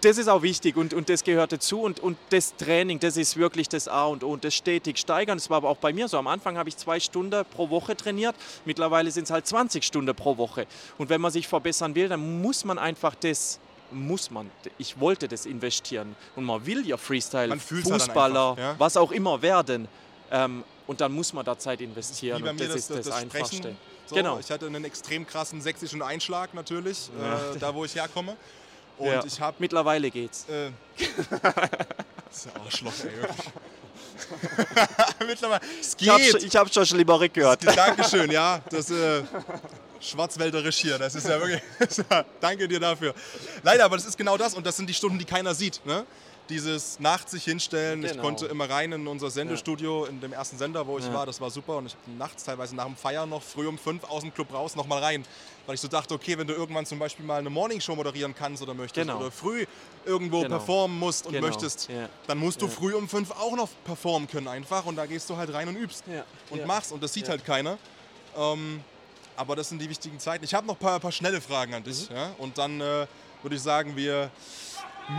Das 0.00 0.18
ist 0.18 0.28
auch 0.28 0.42
wichtig 0.42 0.76
und, 0.76 0.94
und 0.94 1.08
das 1.08 1.24
gehört 1.24 1.52
dazu. 1.52 1.80
Und, 1.80 2.00
und 2.00 2.16
das 2.30 2.54
Training, 2.56 3.00
das 3.00 3.16
ist 3.16 3.36
wirklich 3.36 3.68
das 3.68 3.88
A 3.88 4.04
und 4.04 4.22
O. 4.22 4.28
Und 4.32 4.44
das 4.44 4.54
stetig 4.54 4.98
steigern. 4.98 5.38
Das 5.38 5.50
war 5.50 5.58
aber 5.58 5.68
auch 5.68 5.78
bei 5.78 5.92
mir 5.92 6.06
so. 6.06 6.16
Am 6.16 6.28
Anfang 6.28 6.56
habe 6.56 6.68
ich 6.68 6.76
zwei 6.76 7.00
Stunden 7.00 7.44
pro 7.54 7.70
Woche 7.70 7.96
trainiert. 7.96 8.36
Mittlerweile 8.64 9.10
sind 9.10 9.24
es 9.24 9.30
halt 9.30 9.46
20 9.46 9.82
Stunden 9.82 10.14
pro 10.14 10.36
Woche. 10.36 10.66
Und 10.96 11.08
wenn 11.08 11.20
man 11.20 11.32
sich 11.32 11.48
verbessern 11.48 11.94
will, 11.94 12.08
dann 12.08 12.42
muss 12.42 12.64
man 12.64 12.78
einfach 12.78 13.14
das. 13.16 13.58
Muss 13.90 14.30
man. 14.30 14.50
Ich 14.78 14.98
wollte 14.98 15.28
das 15.28 15.46
investieren. 15.46 16.16
Und 16.36 16.44
man 16.44 16.64
will 16.66 16.86
ja 16.86 16.96
Freestyle, 16.96 17.48
Man 17.48 17.58
halt 17.60 17.84
Fußballer, 17.84 18.50
einfach, 18.50 18.62
ja. 18.62 18.74
was 18.78 18.96
auch 18.96 19.12
immer 19.12 19.40
werden. 19.42 19.88
Ähm, 20.30 20.64
und 20.86 21.00
dann 21.00 21.12
muss 21.12 21.32
man 21.32 21.44
da 21.44 21.56
Zeit 21.58 21.80
investieren. 21.80 22.38
Wie 22.40 22.46
bei 22.46 22.52
mir 22.52 22.66
das, 22.68 22.76
ist 22.76 22.90
das, 22.90 23.10
Einfachste. 23.10 23.56
Sprechen. 23.56 23.76
So, 24.06 24.14
Genau. 24.16 24.38
Ich 24.38 24.50
hatte 24.50 24.66
einen 24.66 24.84
extrem 24.84 25.26
krassen 25.26 25.60
sächsischen 25.60 26.02
Einschlag 26.02 26.52
natürlich, 26.54 27.08
äh, 27.54 27.58
da 27.58 27.74
wo 27.74 27.84
ich 27.84 27.94
herkomme. 27.94 28.36
Und 28.98 29.06
Ja. 29.06 29.24
ich 29.24 29.40
habe 29.40 29.56
Mittlerweile 29.60 30.10
geht's. 30.10 30.46
Äh, 30.48 30.70
das 30.98 32.36
ist 32.36 32.46
ja 32.46 32.52
Arschloch, 32.64 32.92
ey. 33.04 33.10
Mittlerweile. 35.26 35.60
Es 35.80 35.96
Ich 35.98 36.08
habe 36.08 36.22
geht. 36.22 36.42
ich 36.42 36.56
hab 36.56 36.72
schon 36.72 36.86
Schlimmere 36.86 37.28
gehört. 37.28 37.64
Dankeschön, 37.76 38.30
ja. 38.30 38.60
Das 38.70 38.90
äh, 38.90 39.22
Schwarzwälderisch 40.04 40.76
hier. 40.78 40.98
Das 40.98 41.14
ist 41.14 41.26
ja 41.26 41.38
wirklich. 41.40 41.62
Danke 42.40 42.68
dir 42.68 42.80
dafür. 42.80 43.14
Leider, 43.62 43.84
aber 43.84 43.96
das 43.96 44.06
ist 44.06 44.16
genau 44.18 44.36
das 44.36 44.54
und 44.54 44.64
das 44.66 44.76
sind 44.76 44.88
die 44.88 44.94
Stunden, 44.94 45.18
die 45.18 45.24
keiner 45.24 45.54
sieht. 45.54 45.84
Ne? 45.86 46.04
Dieses 46.50 47.00
nachts 47.00 47.30
sich 47.32 47.44
hinstellen. 47.44 48.04
Ich 48.04 48.10
Genau. 48.10 48.22
konnte 48.22 48.44
immer 48.46 48.68
rein 48.68 48.92
in 48.92 49.06
unser 49.06 49.30
Sendestudio, 49.30 50.04
in 50.04 50.20
dem 50.20 50.34
ersten 50.34 50.58
Sender, 50.58 50.86
wo 50.86 50.98
ich 50.98 51.06
Ja. 51.06 51.14
war. 51.14 51.24
Das 51.24 51.40
war 51.40 51.50
super. 51.50 51.78
Und 51.78 51.86
ich 51.86 51.94
habe 51.94 52.18
nachts, 52.18 52.44
teilweise 52.44 52.76
nach 52.76 52.84
dem 52.84 52.96
Feiern 52.96 53.30
noch 53.30 53.42
früh 53.42 53.66
um 53.66 53.78
fünf 53.78 54.04
aus 54.04 54.20
dem 54.20 54.34
Club 54.34 54.52
raus, 54.52 54.76
nochmal 54.76 55.02
rein. 55.02 55.24
Weil 55.64 55.76
ich 55.76 55.80
so 55.80 55.88
dachte, 55.88 56.12
okay, 56.12 56.36
wenn 56.36 56.46
du 56.46 56.52
irgendwann 56.52 56.84
zum 56.84 56.98
Beispiel 56.98 57.24
mal 57.24 57.38
eine 57.38 57.48
Morningshow 57.48 57.94
moderieren 57.96 58.34
kannst 58.34 58.62
oder 58.62 58.74
möchtest 58.74 59.06
Genau. 59.06 59.20
oder 59.20 59.30
früh 59.30 59.64
irgendwo 60.04 60.42
Genau. 60.42 60.58
performen 60.58 60.98
musst 60.98 61.24
und 61.24 61.32
Genau. 61.32 61.46
möchtest, 61.46 61.88
Ja. 61.88 62.10
dann 62.26 62.36
musst 62.36 62.60
du 62.60 62.66
Ja. 62.66 62.72
früh 62.72 62.92
um 62.94 63.08
fünf 63.08 63.30
auch 63.30 63.56
noch 63.56 63.70
performen 63.84 64.28
können 64.28 64.48
einfach. 64.48 64.84
Und 64.84 64.96
da 64.96 65.06
gehst 65.06 65.30
du 65.30 65.38
halt 65.38 65.50
rein 65.54 65.68
und 65.68 65.76
übst 65.76 66.04
Ja. 66.06 66.24
und 66.50 66.58
Ja. 66.58 66.66
machst 66.66 66.92
und 66.92 67.02
das 67.02 67.14
sieht 67.14 67.24
Ja. 67.24 67.30
halt 67.30 67.46
keiner. 67.46 67.78
Ähm, 68.36 68.84
aber 69.36 69.56
das 69.56 69.68
sind 69.68 69.80
die 69.80 69.88
wichtigen 69.88 70.18
Zeiten. 70.20 70.44
Ich 70.44 70.54
habe 70.54 70.66
noch 70.66 70.74
ein 70.74 70.80
paar, 70.80 71.00
paar 71.00 71.12
schnelle 71.12 71.40
Fragen 71.40 71.74
an 71.74 71.82
dich. 71.84 72.08
Mhm. 72.10 72.16
Ja? 72.16 72.30
Und 72.38 72.58
dann 72.58 72.80
äh, 72.80 73.06
würde 73.42 73.56
ich 73.56 73.62
sagen, 73.62 73.96
wir 73.96 74.30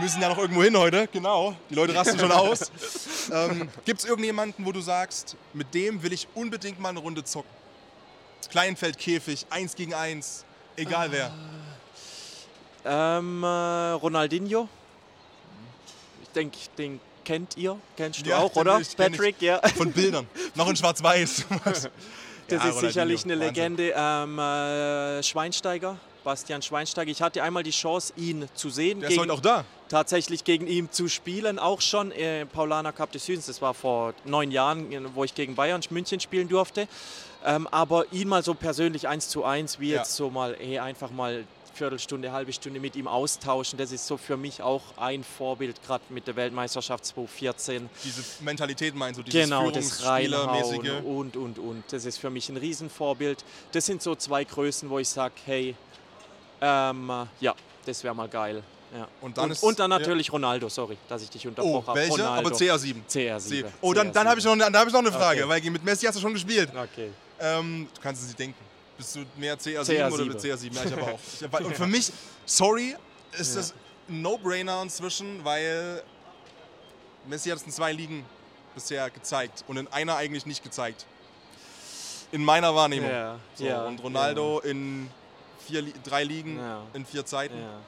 müssen 0.00 0.20
ja 0.20 0.28
noch 0.28 0.38
irgendwo 0.38 0.62
hin 0.62 0.76
heute. 0.76 1.08
Genau, 1.12 1.54
die 1.70 1.74
Leute 1.74 1.94
rasten 1.94 2.18
schon 2.18 2.32
aus. 2.32 2.70
Ähm, 3.28 3.68
Gibt 3.84 3.98
es 3.98 4.06
irgendjemanden, 4.06 4.64
wo 4.64 4.70
du 4.70 4.80
sagst, 4.80 5.34
mit 5.52 5.74
dem 5.74 6.00
will 6.04 6.12
ich 6.12 6.28
unbedingt 6.34 6.78
mal 6.78 6.90
eine 6.90 7.00
Runde 7.00 7.24
zocken? 7.24 7.50
Kleinfeld, 8.48 8.98
Käfig, 8.98 9.46
eins 9.50 9.74
gegen 9.74 9.94
eins, 9.94 10.44
egal 10.76 11.10
wer. 11.10 11.32
Ähm, 12.84 13.42
äh, 13.42 13.46
Ronaldinho. 13.46 14.68
Ich 16.22 16.28
denke, 16.28 16.56
den 16.78 17.00
kennt 17.24 17.56
ihr. 17.56 17.76
Kennst 17.96 18.24
du 18.24 18.30
Ja, 18.30 18.38
auch, 18.38 18.54
oder? 18.54 18.78
ich. 18.78 18.96
Patrick, 18.96 19.42
ja. 19.42 19.60
Von 19.76 19.90
Bildern. 19.90 20.28
noch 20.54 20.68
in 20.68 20.76
Schwarz-Weiß. 20.76 21.46
Das 22.48 22.62
Ja, 22.62 22.70
ist 22.70 22.80
sicherlich 22.80 23.24
eine 23.24 23.34
Legende. 23.34 23.92
Ähm, 23.96 24.38
äh, 24.38 25.22
Schweinsteiger, 25.22 25.96
Bastian 26.22 26.62
Schweinsteiger. 26.62 27.10
Ich 27.10 27.20
hatte 27.22 27.42
einmal 27.42 27.62
die 27.62 27.70
Chance, 27.72 28.12
ihn 28.16 28.48
zu 28.54 28.70
sehen. 28.70 29.00
Der 29.00 29.08
ist 29.08 29.14
gegen- 29.16 29.22
heute 29.22 29.32
auch 29.32 29.40
da. 29.40 29.64
tatsächlich 29.88 30.44
gegen 30.44 30.66
ihn 30.66 30.90
zu 30.90 31.08
spielen, 31.08 31.58
auch 31.58 31.80
schon 31.80 32.12
äh, 32.12 32.46
Paulaner 32.46 32.92
Cup 32.92 33.10
des 33.12 33.26
Südens. 33.26 33.46
Das 33.46 33.60
war 33.62 33.74
vor 33.74 34.14
neun 34.24 34.50
Jahren, 34.52 34.86
wo 35.14 35.24
ich 35.24 35.34
gegen 35.34 35.54
Bayern 35.56 35.80
München 35.90 36.20
spielen 36.20 36.48
durfte. 36.48 36.86
Ähm, 37.44 37.66
aber 37.70 38.12
ihn 38.12 38.28
mal 38.28 38.42
so 38.42 38.54
persönlich 38.54 39.06
eins 39.08 39.28
zu 39.28 39.44
eins, 39.44 39.78
wie 39.78 39.90
Ja. 39.90 39.98
jetzt 39.98 40.14
so 40.16 40.30
mal, 40.30 40.56
hey, 40.58 40.78
einfach 40.78 41.10
mal 41.10 41.44
Viertelstunde, 41.76 42.32
halbe 42.32 42.52
Stunde 42.52 42.80
mit 42.80 42.96
ihm 42.96 43.06
austauschen, 43.06 43.78
das 43.78 43.92
ist 43.92 44.06
so 44.06 44.16
für 44.16 44.36
mich 44.36 44.62
auch 44.62 44.82
ein 44.96 45.22
Vorbild, 45.22 45.82
gerade 45.86 46.02
mit 46.08 46.26
der 46.26 46.34
Weltmeisterschaft 46.36 47.04
2014. 47.04 47.88
Diese 48.02 48.22
Mentalität 48.42 48.94
meinst 48.94 49.18
du, 49.18 49.22
dieses 49.22 49.44
Genau, 49.44 49.70
das 49.70 50.04
Reinhauen 50.04 51.04
und, 51.04 51.36
und, 51.36 51.58
und. 51.58 51.84
Das 51.90 52.04
ist 52.06 52.18
für 52.18 52.30
mich 52.30 52.48
ein 52.48 52.56
Riesenvorbild. 52.56 53.44
Das 53.72 53.84
sind 53.86 54.00
so 54.02 54.14
zwei 54.14 54.44
Größen, 54.44 54.88
wo 54.88 54.98
ich 54.98 55.08
sage, 55.08 55.34
hey, 55.44 55.74
ähm, 56.60 57.12
ja, 57.40 57.54
das 57.84 58.02
wäre 58.02 58.14
mal 58.14 58.28
geil. 58.28 58.62
Ja. 58.94 59.06
Und 59.20 59.36
dann 59.36 59.44
und, 59.46 59.50
ist- 59.50 59.62
und 59.62 59.78
dann 59.78 59.90
ja. 59.90 59.98
natürlich 59.98 60.32
Ronaldo, 60.32 60.68
sorry, 60.68 60.96
dass 61.08 61.22
ich 61.22 61.28
dich 61.30 61.44
Oh, 61.44 61.50
unterbrochen 61.50 61.86
habe. 61.88 61.98
welche? 62.00 62.12
Ronaldo. 62.12 62.48
Aber 62.48 62.56
CR7. 62.56 62.94
CR7. 63.10 63.64
Oh, 63.82 63.92
dann, 63.92 64.12
dann 64.12 64.28
habe 64.28 64.38
ich, 64.38 64.46
noch- 64.46 64.56
dann 64.56 64.74
hab 64.76 64.86
ich 64.86 64.92
noch 64.92 65.00
eine 65.00 65.12
Frage, 65.12 65.44
Okay. 65.44 65.62
weil 65.64 65.70
mit 65.70 65.84
Messi 65.84 66.06
hast 66.06 66.16
du 66.16 66.20
schon 66.20 66.32
gespielt. 66.32 66.70
Okay. 66.74 67.10
Ähm, 67.38 67.88
du 67.94 68.00
kannst 68.00 68.22
es 68.22 68.28
nicht 68.28 68.38
denken. 68.38 68.65
Bist 68.96 69.16
du 69.16 69.24
mehr 69.36 69.58
CR7, 69.58 69.84
CR7. 69.84 70.12
oder 70.12 70.24
mit 70.24 70.38
CR7? 70.40 70.74
Ja, 70.74 70.84
ich 70.84 70.92
aber 70.92 71.02
auch. 71.12 71.18
Ich 71.34 71.42
hab, 71.42 71.60
und 71.64 71.76
für 71.76 71.86
mich, 71.86 72.12
sorry, 72.46 72.96
ist 73.38 73.56
das 73.56 73.74
ein 74.08 74.22
No-Brainer 74.22 74.82
inzwischen, 74.82 75.44
weil 75.44 76.02
Messi 77.26 77.50
hat 77.50 77.58
es 77.58 77.64
in 77.64 77.72
zwei 77.72 77.92
Ligen 77.92 78.24
bisher 78.74 79.10
gezeigt 79.10 79.64
und 79.68 79.76
in 79.78 79.88
einer 79.88 80.16
eigentlich 80.16 80.46
nicht 80.46 80.62
gezeigt. 80.62 81.06
In 82.32 82.44
meiner 82.44 82.74
Wahrnehmung. 82.74 83.10
Ja, 83.10 83.38
So, 83.54 83.64
ja, 83.64 83.84
und 83.86 84.02
Ronaldo 84.02 84.60
in 84.60 85.08
vier, 85.66 85.84
drei 86.04 86.24
Ligen 86.24 86.58
Ja. 86.58 86.82
in 86.92 87.04
vier 87.06 87.24
Zeiten. 87.24 87.58
Ja. 87.58 87.80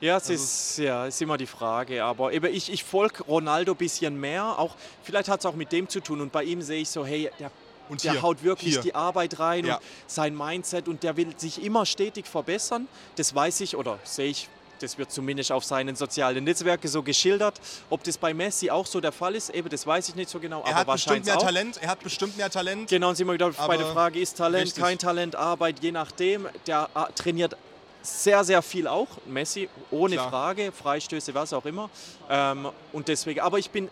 Ja, 0.00 0.16
es 0.16 0.24
Also 0.30 0.34
ist, 0.34 0.78
ja, 0.78 1.06
ist 1.06 1.22
immer 1.22 1.36
die 1.36 1.46
Frage. 1.46 2.02
Aber 2.02 2.32
eben 2.32 2.52
ich, 2.52 2.72
ich 2.72 2.82
folge 2.82 3.22
Ronaldo 3.24 3.72
ein 3.72 3.76
bisschen 3.78 4.18
mehr. 4.18 4.58
Auch, 4.58 4.74
vielleicht 5.04 5.28
hat 5.28 5.40
es 5.40 5.46
auch 5.46 5.54
mit 5.54 5.70
dem 5.70 5.88
zu 5.88 6.00
tun. 6.00 6.20
Und 6.20 6.32
bei 6.32 6.42
ihm 6.42 6.60
sehe 6.60 6.80
ich 6.82 6.88
so, 6.88 7.04
hey, 7.06 7.30
der, 7.38 7.52
Und 7.88 8.04
der 8.04 8.12
hier, 8.12 8.22
haut 8.22 8.42
wirklich 8.42 8.74
hier. 8.74 8.82
die 8.82 8.94
Arbeit 8.94 9.38
rein 9.38 9.66
Ja. 9.66 9.76
und 9.76 9.82
sein 10.06 10.36
Mindset 10.36 10.88
und 10.88 11.02
der 11.02 11.16
will 11.16 11.28
sich 11.36 11.62
immer 11.62 11.84
stetig 11.86 12.26
verbessern. 12.26 12.88
Das 13.16 13.34
weiß 13.34 13.60
ich 13.60 13.76
oder 13.76 13.98
sehe 14.04 14.28
ich. 14.28 14.48
Das 14.80 14.98
wird 14.98 15.12
zumindest 15.12 15.52
auf 15.52 15.62
seinen 15.64 15.94
sozialen 15.94 16.42
Netzwerken 16.42 16.88
so 16.88 17.04
geschildert. 17.04 17.60
Ob 17.88 18.02
das 18.02 18.18
bei 18.18 18.34
Messi 18.34 18.68
auch 18.68 18.84
so 18.86 19.00
der 19.00 19.12
Fall 19.12 19.36
ist, 19.36 19.50
eben, 19.50 19.68
das 19.68 19.86
weiß 19.86 20.08
ich 20.08 20.16
nicht 20.16 20.28
so 20.28 20.40
genau. 20.40 20.62
Er 20.62 20.74
aber 20.74 20.74
hat 20.74 20.86
bestimmt 20.86 21.24
wahrscheinlich 21.26 21.26
mehr 21.26 21.36
auch. 21.36 21.42
Talent. 21.44 21.76
Er 21.82 21.88
hat 21.88 22.00
bestimmt 22.00 22.36
mehr 22.36 22.50
Talent. 22.50 22.90
Genau, 22.90 23.10
und 23.10 23.14
sind 23.14 23.28
wir 23.28 23.34
wieder 23.34 23.50
bei 23.50 23.76
der 23.76 23.86
Frage, 23.86 24.18
ist 24.18 24.36
Talent, 24.36 24.64
richtig. 24.66 24.82
kein 24.82 24.98
Talent, 24.98 25.36
Arbeit, 25.36 25.76
je 25.80 25.92
nachdem. 25.92 26.48
Der 26.66 26.88
äh, 26.96 27.12
trainiert 27.12 27.56
sehr, 28.02 28.42
sehr 28.42 28.60
viel 28.62 28.88
auch, 28.88 29.06
Messi, 29.26 29.68
ohne 29.92 30.16
Klar. 30.16 30.30
Frage, 30.30 30.72
Freistöße, 30.72 31.32
was 31.32 31.52
auch 31.52 31.64
immer. 31.64 31.88
Ähm, 32.28 32.68
und 32.92 33.06
deswegen, 33.06 33.38
aber 33.38 33.60
ich 33.60 33.70
bin 33.70 33.88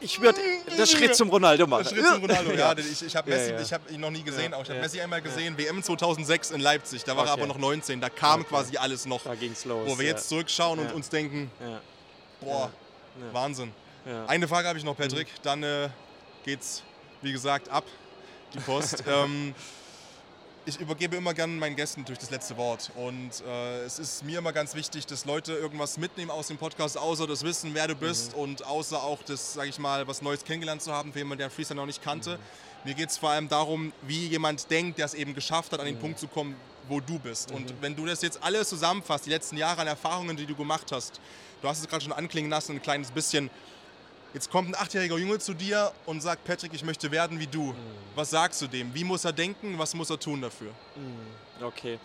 Ich 0.00 0.20
würde 0.20 0.38
den 0.76 0.86
Schritt 0.86 1.14
zum 1.16 1.30
Ronaldo 1.30 1.66
machen. 1.66 1.84
Der 1.84 1.90
Schritt 1.90 2.06
zum 2.06 2.20
Ronaldo, 2.20 2.52
ja. 2.52 2.76
Ich, 2.76 3.02
ich 3.02 3.16
habe 3.16 3.30
Ja, 3.30 3.36
Messi, 3.36 3.50
ja. 3.52 3.60
ich 3.60 3.72
habe 3.72 3.90
ihn 3.92 4.00
noch 4.00 4.10
nie 4.10 4.22
gesehen, 4.22 4.52
Ja, 4.52 4.58
auch 4.58 4.62
ich 4.62 4.68
habe 4.68 4.76
ja, 4.78 4.82
Messi 4.82 5.00
einmal 5.00 5.22
gesehen, 5.22 5.56
WM 5.56 5.82
2006 5.82 6.50
in 6.50 6.60
Leipzig, 6.60 7.02
da 7.04 7.16
war 7.16 7.24
er 7.26 7.32
Okay. 7.32 7.40
aber 7.42 7.48
noch 7.48 7.58
19, 7.58 8.00
da 8.00 8.08
kam 8.10 8.40
Okay. 8.40 8.48
quasi 8.50 8.76
alles 8.76 9.06
noch. 9.06 9.22
Da 9.24 9.34
ging's 9.34 9.64
los. 9.64 9.88
Wo 9.88 9.98
wir 9.98 10.04
ja. 10.06 10.12
jetzt 10.12 10.28
zurückschauen 10.28 10.78
und 10.78 10.88
Ja. 10.88 10.94
uns 10.94 11.08
denken, 11.08 11.50
Ja, 11.60 11.80
boah, 12.40 12.70
Ja. 13.20 13.32
Wahnsinn. 13.34 13.72
ja. 14.04 14.22
Mhm. 14.22 14.28
Eine 14.28 14.48
Frage 14.48 14.68
habe 14.68 14.78
ich 14.78 14.84
noch, 14.84 14.96
Patrick, 14.96 15.28
dann 15.42 15.62
äh, 15.62 15.88
geht's, 16.44 16.82
wie 17.22 17.32
gesagt, 17.32 17.68
ab, 17.70 17.84
die 18.54 18.60
Post. 18.60 19.02
ähm, 19.08 19.54
ich 20.66 20.80
übergebe 20.80 21.16
immer 21.16 21.32
gerne 21.32 21.52
meinen 21.52 21.76
Gästen 21.76 22.04
durch 22.04 22.18
das 22.18 22.30
letzte 22.30 22.56
Wort. 22.56 22.90
Und 22.96 23.30
äh, 23.46 23.84
es 23.84 24.00
ist 24.00 24.24
mir 24.24 24.40
immer 24.40 24.52
ganz 24.52 24.74
wichtig, 24.74 25.06
dass 25.06 25.24
Leute 25.24 25.52
irgendwas 25.52 25.96
mitnehmen 25.96 26.30
aus 26.30 26.48
dem 26.48 26.58
Podcast, 26.58 26.98
außer 26.98 27.28
das 27.28 27.44
Wissen, 27.44 27.72
wer 27.72 27.86
du 27.86 27.94
bist 27.94 28.34
und 28.34 28.66
außer 28.66 29.00
auch 29.00 29.22
das, 29.22 29.54
sage 29.54 29.68
ich 29.68 29.78
mal, 29.78 30.08
was 30.08 30.22
Neues 30.22 30.44
kennengelernt 30.44 30.82
zu 30.82 30.92
haben, 30.92 31.12
für 31.12 31.20
jemanden, 31.20 31.38
der 31.38 31.50
Freestyle 31.50 31.76
noch 31.76 31.86
nicht 31.86 32.02
kannte. 32.02 32.40
Mir 32.84 32.94
geht 32.94 33.10
es 33.10 33.16
vor 33.16 33.30
allem 33.30 33.48
darum, 33.48 33.92
wie 34.02 34.26
jemand 34.26 34.68
denkt, 34.68 34.98
der 34.98 35.06
es 35.06 35.14
eben 35.14 35.34
geschafft 35.34 35.72
hat, 35.72 35.78
an 35.78 35.86
den 35.86 36.00
Punkt 36.00 36.18
zu 36.18 36.26
kommen, 36.26 36.56
wo 36.88 36.98
du 37.00 37.18
bist. 37.20 37.52
Und 37.52 37.72
wenn 37.80 37.94
du 37.94 38.04
das 38.04 38.22
jetzt 38.22 38.42
alles 38.42 38.68
zusammenfasst, 38.68 39.26
die 39.26 39.30
letzten 39.30 39.56
Jahre 39.56 39.82
an 39.82 39.86
Erfahrungen, 39.86 40.36
die 40.36 40.46
du 40.46 40.56
gemacht 40.56 40.90
hast, 40.90 41.20
du 41.62 41.68
hast 41.68 41.78
es 41.80 41.88
gerade 41.88 42.02
schon 42.02 42.12
anklingen 42.12 42.50
lassen, 42.50 42.72
ein 42.72 42.82
kleines 42.82 43.12
bisschen, 43.12 43.50
Jetzt 44.34 44.50
kommt 44.50 44.68
ein 44.68 44.74
achtjähriger 44.74 45.16
Junge 45.16 45.38
zu 45.38 45.54
dir 45.54 45.92
und 46.04 46.20
sagt, 46.20 46.44
Patrick, 46.44 46.74
ich 46.74 46.84
möchte 46.84 47.10
werden 47.10 47.40
wie 47.40 47.46
du. 47.46 47.74
Was 48.14 48.30
sagst 48.30 48.60
du 48.60 48.66
dem? 48.66 48.92
Wie 48.94 49.04
muss 49.04 49.24
er 49.24 49.32
denken? 49.32 49.78
Was 49.78 49.94
muss 49.94 50.10
er 50.10 50.18
tun 50.18 50.42
dafür? 50.42 50.72
Okay. 51.62 51.98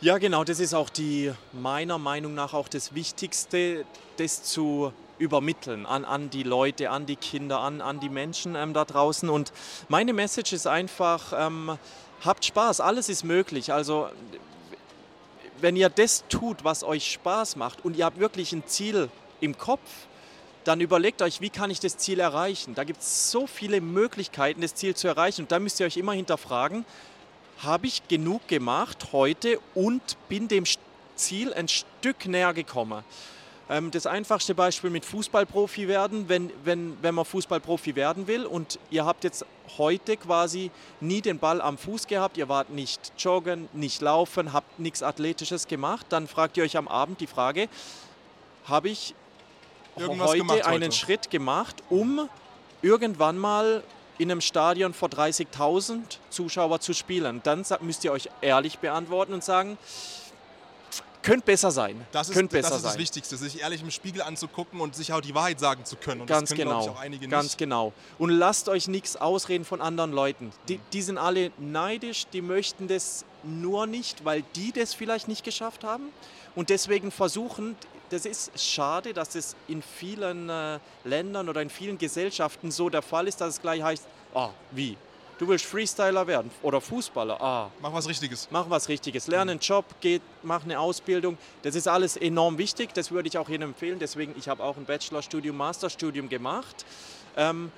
Ja, 0.00 0.18
genau, 0.18 0.44
das 0.44 0.60
ist 0.60 0.74
auch 0.74 0.88
die, 0.88 1.32
meiner 1.52 1.98
Meinung 1.98 2.34
nach 2.34 2.54
auch 2.54 2.68
das 2.68 2.94
Wichtigste, 2.94 3.84
das 4.16 4.42
zu 4.42 4.92
übermitteln 5.18 5.84
an, 5.86 6.04
an 6.04 6.30
die 6.30 6.42
Leute, 6.42 6.90
an 6.90 7.04
die 7.06 7.16
Kinder, 7.16 7.60
an, 7.60 7.80
an 7.82 8.00
die 8.00 8.08
Menschen 8.08 8.56
ähm, 8.56 8.72
da 8.72 8.84
draußen. 8.84 9.28
Und 9.28 9.52
meine 9.88 10.14
Message 10.14 10.54
ist 10.54 10.66
einfach, 10.66 11.34
ähm, 11.36 11.78
habt 12.24 12.46
Spaß, 12.46 12.80
alles 12.80 13.08
ist 13.10 13.22
möglich. 13.24 13.72
Also 13.72 14.08
wenn 15.60 15.76
ihr 15.76 15.90
das 15.90 16.24
tut, 16.28 16.64
was 16.64 16.82
euch 16.82 17.12
Spaß 17.12 17.56
macht 17.56 17.84
und 17.84 17.96
ihr 17.96 18.06
habt 18.06 18.18
wirklich 18.18 18.52
ein 18.52 18.66
Ziel 18.66 19.10
im 19.40 19.58
Kopf, 19.58 20.06
dann 20.64 20.80
überlegt 20.80 21.22
euch, 21.22 21.40
wie 21.40 21.50
kann 21.50 21.70
ich 21.70 21.80
das 21.80 21.96
Ziel 21.96 22.20
erreichen. 22.20 22.74
Da 22.74 22.84
gibt 22.84 23.00
es 23.00 23.30
so 23.30 23.46
viele 23.46 23.80
Möglichkeiten, 23.80 24.60
das 24.60 24.74
Ziel 24.74 24.94
zu 24.94 25.08
erreichen. 25.08 25.42
Und 25.42 25.52
da 25.52 25.58
müsst 25.58 25.80
ihr 25.80 25.86
euch 25.86 25.96
immer 25.96 26.12
hinterfragen, 26.12 26.84
habe 27.58 27.86
ich 27.86 28.06
genug 28.08 28.46
gemacht 28.48 29.08
heute 29.12 29.58
und 29.74 30.16
bin 30.28 30.48
dem 30.48 30.64
Ziel 31.16 31.52
ein 31.52 31.68
Stück 31.68 32.26
näher 32.26 32.54
gekommen. 32.54 33.04
Ähm, 33.70 33.90
das 33.90 34.06
einfachste 34.06 34.54
Beispiel 34.54 34.90
mit 34.90 35.04
Fußballprofi 35.04 35.86
werden, 35.86 36.28
wenn, 36.28 36.50
wenn, 36.64 36.96
wenn 37.02 37.14
man 37.14 37.24
Fußballprofi 37.24 37.94
werden 37.94 38.26
will 38.26 38.44
und 38.44 38.78
ihr 38.90 39.04
habt 39.04 39.22
jetzt 39.22 39.46
heute 39.78 40.16
quasi 40.16 40.72
nie 41.00 41.20
den 41.20 41.38
Ball 41.38 41.60
am 41.60 41.78
Fuß 41.78 42.08
gehabt, 42.08 42.36
ihr 42.36 42.48
wart 42.48 42.70
nicht 42.70 43.12
joggen, 43.16 43.68
nicht 43.72 44.00
laufen, 44.02 44.52
habt 44.52 44.80
nichts 44.80 45.02
Athletisches 45.02 45.68
gemacht, 45.68 46.06
dann 46.08 46.26
fragt 46.26 46.56
ihr 46.56 46.64
euch 46.64 46.76
am 46.76 46.88
Abend 46.88 47.20
die 47.20 47.28
Frage, 47.28 47.68
habe 48.64 48.88
ich 48.88 49.14
Irgendwas 50.00 50.28
heute 50.28 50.38
gemacht 50.38 50.64
einen 50.66 50.84
heute. 50.84 50.92
Schritt 50.92 51.30
gemacht, 51.30 51.76
um 51.90 52.28
irgendwann 52.82 53.38
mal 53.38 53.82
in 54.18 54.30
einem 54.30 54.40
Stadion 54.40 54.92
vor 54.92 55.08
30.000 55.08 56.00
Zuschauer 56.28 56.80
zu 56.80 56.92
spielen. 56.92 57.40
Dann 57.42 57.64
müsst 57.80 58.04
ihr 58.04 58.12
euch 58.12 58.28
ehrlich 58.42 58.78
beantworten 58.78 59.32
und 59.32 59.42
sagen, 59.42 59.78
könnte 61.22 61.46
besser 61.46 61.70
sein. 61.70 62.06
Das 62.12 62.28
ist, 62.28 62.34
könnte 62.34 62.56
besser 62.56 62.70
das, 62.70 62.78
ist 62.78 62.84
das 62.84 62.92
sein. 62.92 63.00
Wichtigste, 63.00 63.36
sich 63.36 63.60
ehrlich 63.60 63.82
im 63.82 63.90
Spiegel 63.90 64.22
anzugucken 64.22 64.80
und 64.80 64.94
sich 64.94 65.12
auch 65.12 65.20
die 65.20 65.34
Wahrheit 65.34 65.60
sagen 65.60 65.84
zu 65.84 65.96
können. 65.96 66.22
Und 66.22 66.26
Ganz 66.26 66.50
können, 66.50 66.68
genau. 66.68 66.96
Ganz 67.28 67.44
nicht. 67.44 67.58
genau. 67.58 67.92
Und 68.18 68.30
lasst 68.30 68.68
euch 68.68 68.88
nichts 68.88 69.16
ausreden 69.16 69.64
von 69.64 69.80
anderen 69.80 70.12
Leuten. 70.12 70.50
Die, 70.68 70.80
die 70.92 71.02
sind 71.02 71.18
alle 71.18 71.52
neidisch, 71.58 72.26
die 72.32 72.42
möchten 72.42 72.88
das 72.88 73.24
nur 73.42 73.86
nicht, 73.86 74.24
weil 74.24 74.42
die 74.54 74.72
das 74.72 74.94
vielleicht 74.94 75.28
nicht 75.28 75.44
geschafft 75.44 75.84
haben. 75.84 76.04
Und 76.54 76.70
deswegen 76.70 77.10
versuchen, 77.10 77.76
das 78.10 78.26
ist 78.26 78.50
schade, 78.60 79.12
dass 79.14 79.34
es 79.34 79.56
in 79.68 79.82
vielen 79.82 80.48
äh, 80.48 80.78
Ländern 81.04 81.48
oder 81.48 81.62
in 81.62 81.70
vielen 81.70 81.96
Gesellschaften 81.98 82.70
so 82.70 82.88
der 82.90 83.02
Fall 83.02 83.26
ist, 83.28 83.40
dass 83.40 83.54
es 83.54 83.62
gleich 83.62 83.82
heißt, 83.82 84.04
ah, 84.34 84.50
wie? 84.72 84.96
Du 85.38 85.48
willst 85.48 85.64
Freestyler 85.64 86.26
werden 86.26 86.50
oder 86.62 86.82
Fußballer? 86.82 87.40
Ah, 87.40 87.70
Mach 87.80 87.94
was 87.94 88.06
Richtiges. 88.06 88.46
mach 88.50 88.68
was 88.68 88.88
Richtiges. 88.90 89.26
Lerne 89.26 89.52
einen 89.52 89.60
Job, 89.60 89.86
geht, 90.02 90.20
mach 90.42 90.64
eine 90.64 90.78
Ausbildung. 90.78 91.38
Das 91.62 91.74
ist 91.74 91.88
alles 91.88 92.18
enorm 92.18 92.58
wichtig. 92.58 92.92
Das 92.92 93.10
würde 93.10 93.28
ich 93.28 93.38
auch 93.38 93.48
jedem 93.48 93.70
empfehlen. 93.70 93.98
Deswegen, 93.98 94.34
ich 94.36 94.50
habe 94.50 94.62
auch 94.62 94.76
ein 94.76 94.84
Bachelorstudium, 94.84 95.56
Masterstudium 95.56 96.28
gemacht. 96.28 96.84
Ähm, 97.38 97.72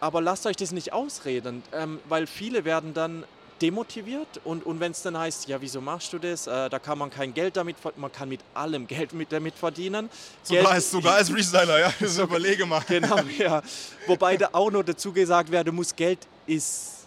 aber 0.00 0.20
lasst 0.20 0.44
euch 0.44 0.56
das 0.56 0.72
nicht 0.72 0.92
ausreden, 0.92 1.62
ähm, 1.72 1.98
weil 2.10 2.26
viele 2.26 2.66
werden 2.66 2.92
dann 2.92 3.24
demotiviert 3.62 4.40
und, 4.44 4.66
und 4.66 4.80
wenn 4.80 4.90
es 4.92 5.02
dann 5.02 5.16
heißt, 5.16 5.46
ja, 5.48 5.60
wieso 5.60 5.80
machst 5.80 6.12
du 6.12 6.18
das? 6.18 6.46
Äh, 6.48 6.68
da 6.68 6.78
kann 6.80 6.98
man 6.98 7.08
kein 7.10 7.32
Geld 7.32 7.56
damit 7.56 7.78
verdienen. 7.78 8.00
Man 8.02 8.12
kann 8.12 8.28
mit 8.28 8.40
allem 8.54 8.86
Geld 8.86 9.12
mit, 9.12 9.30
damit 9.30 9.54
verdienen. 9.54 10.10
Sogar 10.42 10.62
Geld- 10.64 10.74
als, 10.74 10.90
sogar 10.90 11.14
als 11.14 11.30
Freestyler, 11.30 11.78
ja. 11.78 11.94
Das 12.00 12.18
überlege 12.18 12.66
mal. 12.66 12.82
Genau, 12.88 13.20
ja. 13.38 13.62
Wobei 14.06 14.36
da 14.36 14.48
auch 14.52 14.70
noch 14.70 14.82
dazu 14.82 15.12
gesagt 15.12 15.50
werden 15.52 15.74
muss, 15.74 15.94
Geld 15.94 16.18
ist 16.46 17.01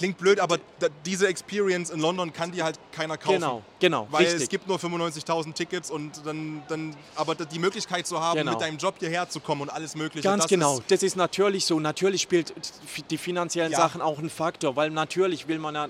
Klingt 0.00 0.16
blöd, 0.16 0.40
aber 0.40 0.56
diese 1.04 1.28
Experience 1.28 1.90
in 1.90 2.00
London 2.00 2.32
kann 2.32 2.52
dir 2.52 2.64
halt 2.64 2.78
keiner 2.90 3.18
kaufen. 3.18 3.34
Genau, 3.34 3.62
genau, 3.80 4.08
Weil 4.10 4.24
richtig. 4.24 4.44
es 4.44 4.48
gibt 4.48 4.66
nur 4.66 4.78
95.000 4.78 5.52
Tickets 5.52 5.90
und 5.90 6.22
dann, 6.24 6.62
dann, 6.68 6.96
aber 7.16 7.34
die 7.34 7.58
Möglichkeit 7.58 8.06
zu 8.06 8.18
haben, 8.18 8.38
Genau. 8.38 8.52
mit 8.52 8.62
deinem 8.62 8.78
Job 8.78 8.94
hierher 8.98 9.28
zu 9.28 9.40
kommen 9.40 9.60
und 9.60 9.68
alles 9.68 9.94
Mögliche. 9.94 10.26
Ganz 10.26 10.44
das 10.44 10.48
genau, 10.48 10.78
Ist, 10.78 10.90
das 10.90 11.02
ist 11.02 11.16
natürlich 11.16 11.66
so. 11.66 11.78
Natürlich 11.80 12.22
spielt 12.22 12.54
die 13.10 13.18
finanziellen 13.18 13.72
Ja. 13.72 13.78
Sachen 13.78 14.00
auch 14.00 14.18
einen 14.18 14.30
Faktor, 14.30 14.74
weil 14.74 14.88
natürlich 14.88 15.48
will 15.48 15.58
man, 15.58 15.74
ja, 15.74 15.84
äh, 15.84 15.88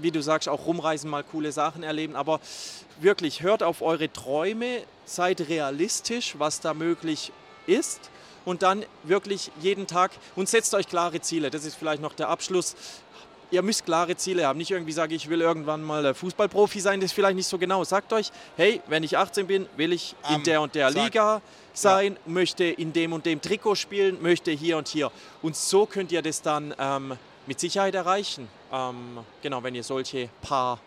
wie 0.00 0.12
du 0.12 0.22
sagst, 0.22 0.48
auch 0.48 0.64
rumreisen, 0.66 1.10
mal 1.10 1.24
coole 1.24 1.50
Sachen 1.50 1.82
erleben. 1.82 2.14
Aber 2.14 2.38
wirklich, 3.00 3.42
hört 3.42 3.64
auf 3.64 3.82
eure 3.82 4.12
Träume, 4.12 4.84
seid 5.04 5.40
realistisch, 5.48 6.36
was 6.38 6.60
da 6.60 6.74
möglich 6.74 7.32
ist. 7.66 8.08
Und 8.44 8.62
dann 8.62 8.84
wirklich 9.04 9.52
jeden 9.60 9.86
Tag 9.86 10.10
und 10.34 10.48
setzt 10.48 10.74
euch 10.74 10.88
klare 10.88 11.20
Ziele. 11.20 11.50
Das 11.50 11.64
ist 11.64 11.76
vielleicht 11.76 12.02
noch 12.02 12.12
der 12.12 12.28
Abschluss. 12.28 12.74
Ihr 13.52 13.60
müsst 13.60 13.84
klare 13.84 14.16
Ziele 14.16 14.46
haben. 14.46 14.56
Nicht 14.58 14.70
irgendwie 14.70 14.92
sagen, 14.92 15.12
ich 15.12 15.28
will 15.28 15.42
irgendwann 15.42 15.82
mal 15.82 16.06
äh, 16.06 16.14
Fußballprofi 16.14 16.80
sein. 16.80 17.00
Das 17.00 17.10
ist 17.10 17.12
vielleicht 17.12 17.36
nicht 17.36 17.46
so 17.46 17.58
genau. 17.58 17.84
Sagt 17.84 18.12
euch, 18.14 18.32
hey, 18.56 18.80
wenn 18.86 19.02
ich 19.02 19.18
18 19.18 19.46
bin, 19.46 19.68
will 19.76 19.92
ich 19.92 20.16
in 20.30 20.36
Am 20.36 20.42
der 20.42 20.62
und 20.62 20.74
der 20.74 20.90
Zack. 20.90 21.04
Liga 21.04 21.42
sein, 21.74 22.16
möchte 22.24 22.64
in 22.64 22.94
dem 22.94 23.12
und 23.12 23.26
dem 23.26 23.42
Trikot 23.42 23.74
spielen, 23.74 24.22
möchte 24.22 24.50
hier 24.50 24.78
und 24.78 24.88
hier. 24.88 25.12
Und 25.42 25.54
so 25.54 25.84
könnt 25.84 26.12
ihr 26.12 26.22
das 26.22 26.40
dann 26.40 26.74
ähm, 26.78 27.18
mit 27.46 27.60
Sicherheit 27.60 27.94
erreichen. 27.94 28.48
Ähm, 28.72 29.18
genau, 29.42 29.62
wenn 29.62 29.74
ihr 29.74 29.84
solche 29.84 30.30
paar, 30.40 30.80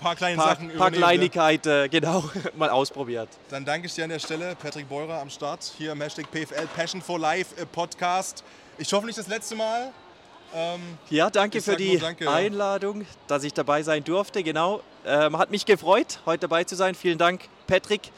paar 0.00 0.16
kleine 0.16 0.36
paar, 0.36 0.54
Sachen 0.56 0.70
paar 0.78 0.90
ne? 0.90 0.96
Kleinigkeiten 0.96 1.90
genau 1.90 2.24
mal 2.56 2.70
ausprobiert. 2.70 3.28
Dann 3.50 3.66
danke 3.66 3.86
ich 3.86 3.94
dir 3.94 4.04
an 4.04 4.10
der 4.10 4.18
Stelle, 4.18 4.56
Patrick 4.56 4.88
Beurer 4.88 5.20
am 5.20 5.28
Start, 5.28 5.72
hier 5.76 5.92
im 5.92 6.00
Hashtag 6.00 6.30
PFL 6.30 6.66
Passion 6.74 7.02
for 7.02 7.18
Life 7.18 7.54
äh, 7.60 7.66
Podcast. 7.66 8.44
Ich 8.78 8.90
hoffe 8.94 9.04
nicht 9.04 9.18
das 9.18 9.28
letzte 9.28 9.56
Mal. 9.56 9.92
Ähm, 10.54 10.80
Ja, 11.10 11.30
danke 11.30 11.60
für 11.62 11.76
die 11.76 11.98
danke. 11.98 12.28
Einladung, 12.30 13.06
dass 13.26 13.44
ich 13.44 13.52
dabei 13.54 13.82
sein 13.82 14.02
durfte. 14.04 14.42
Genau, 14.42 14.80
ähm, 15.06 15.38
hat 15.38 15.50
mich 15.50 15.64
gefreut, 15.66 16.20
heute 16.26 16.40
dabei 16.42 16.64
zu 16.64 16.74
sein. 16.76 16.94
Vielen 16.94 17.18
Dank, 17.18 17.42
Patrick. 17.66 18.10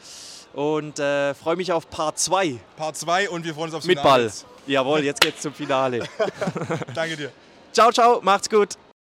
Und 0.53 0.99
äh, 0.99 1.33
freue 1.33 1.55
mich 1.55 1.71
auf 1.71 1.89
Part 1.89 2.19
2 2.19 2.59
Part 2.77 2.95
2 2.95 3.29
und 3.31 3.43
wir 3.43 3.53
freuen 3.55 3.65
uns 3.69 3.73
aufs 3.75 3.85
mit 3.87 3.97
Finale 3.97 4.17
Ball. 4.17 4.23
jetzt. 4.25 4.45
Jawohl, 4.67 5.03
jetzt 5.03 5.19
geht's 5.21 5.41
zum 5.41 5.53
Finale. 5.53 6.07
Danke 6.93 7.17
dir. 7.17 7.31
ciao, 7.71 7.91
ciao, 7.91 8.19
macht's 8.21 8.49
gut. 8.49 8.77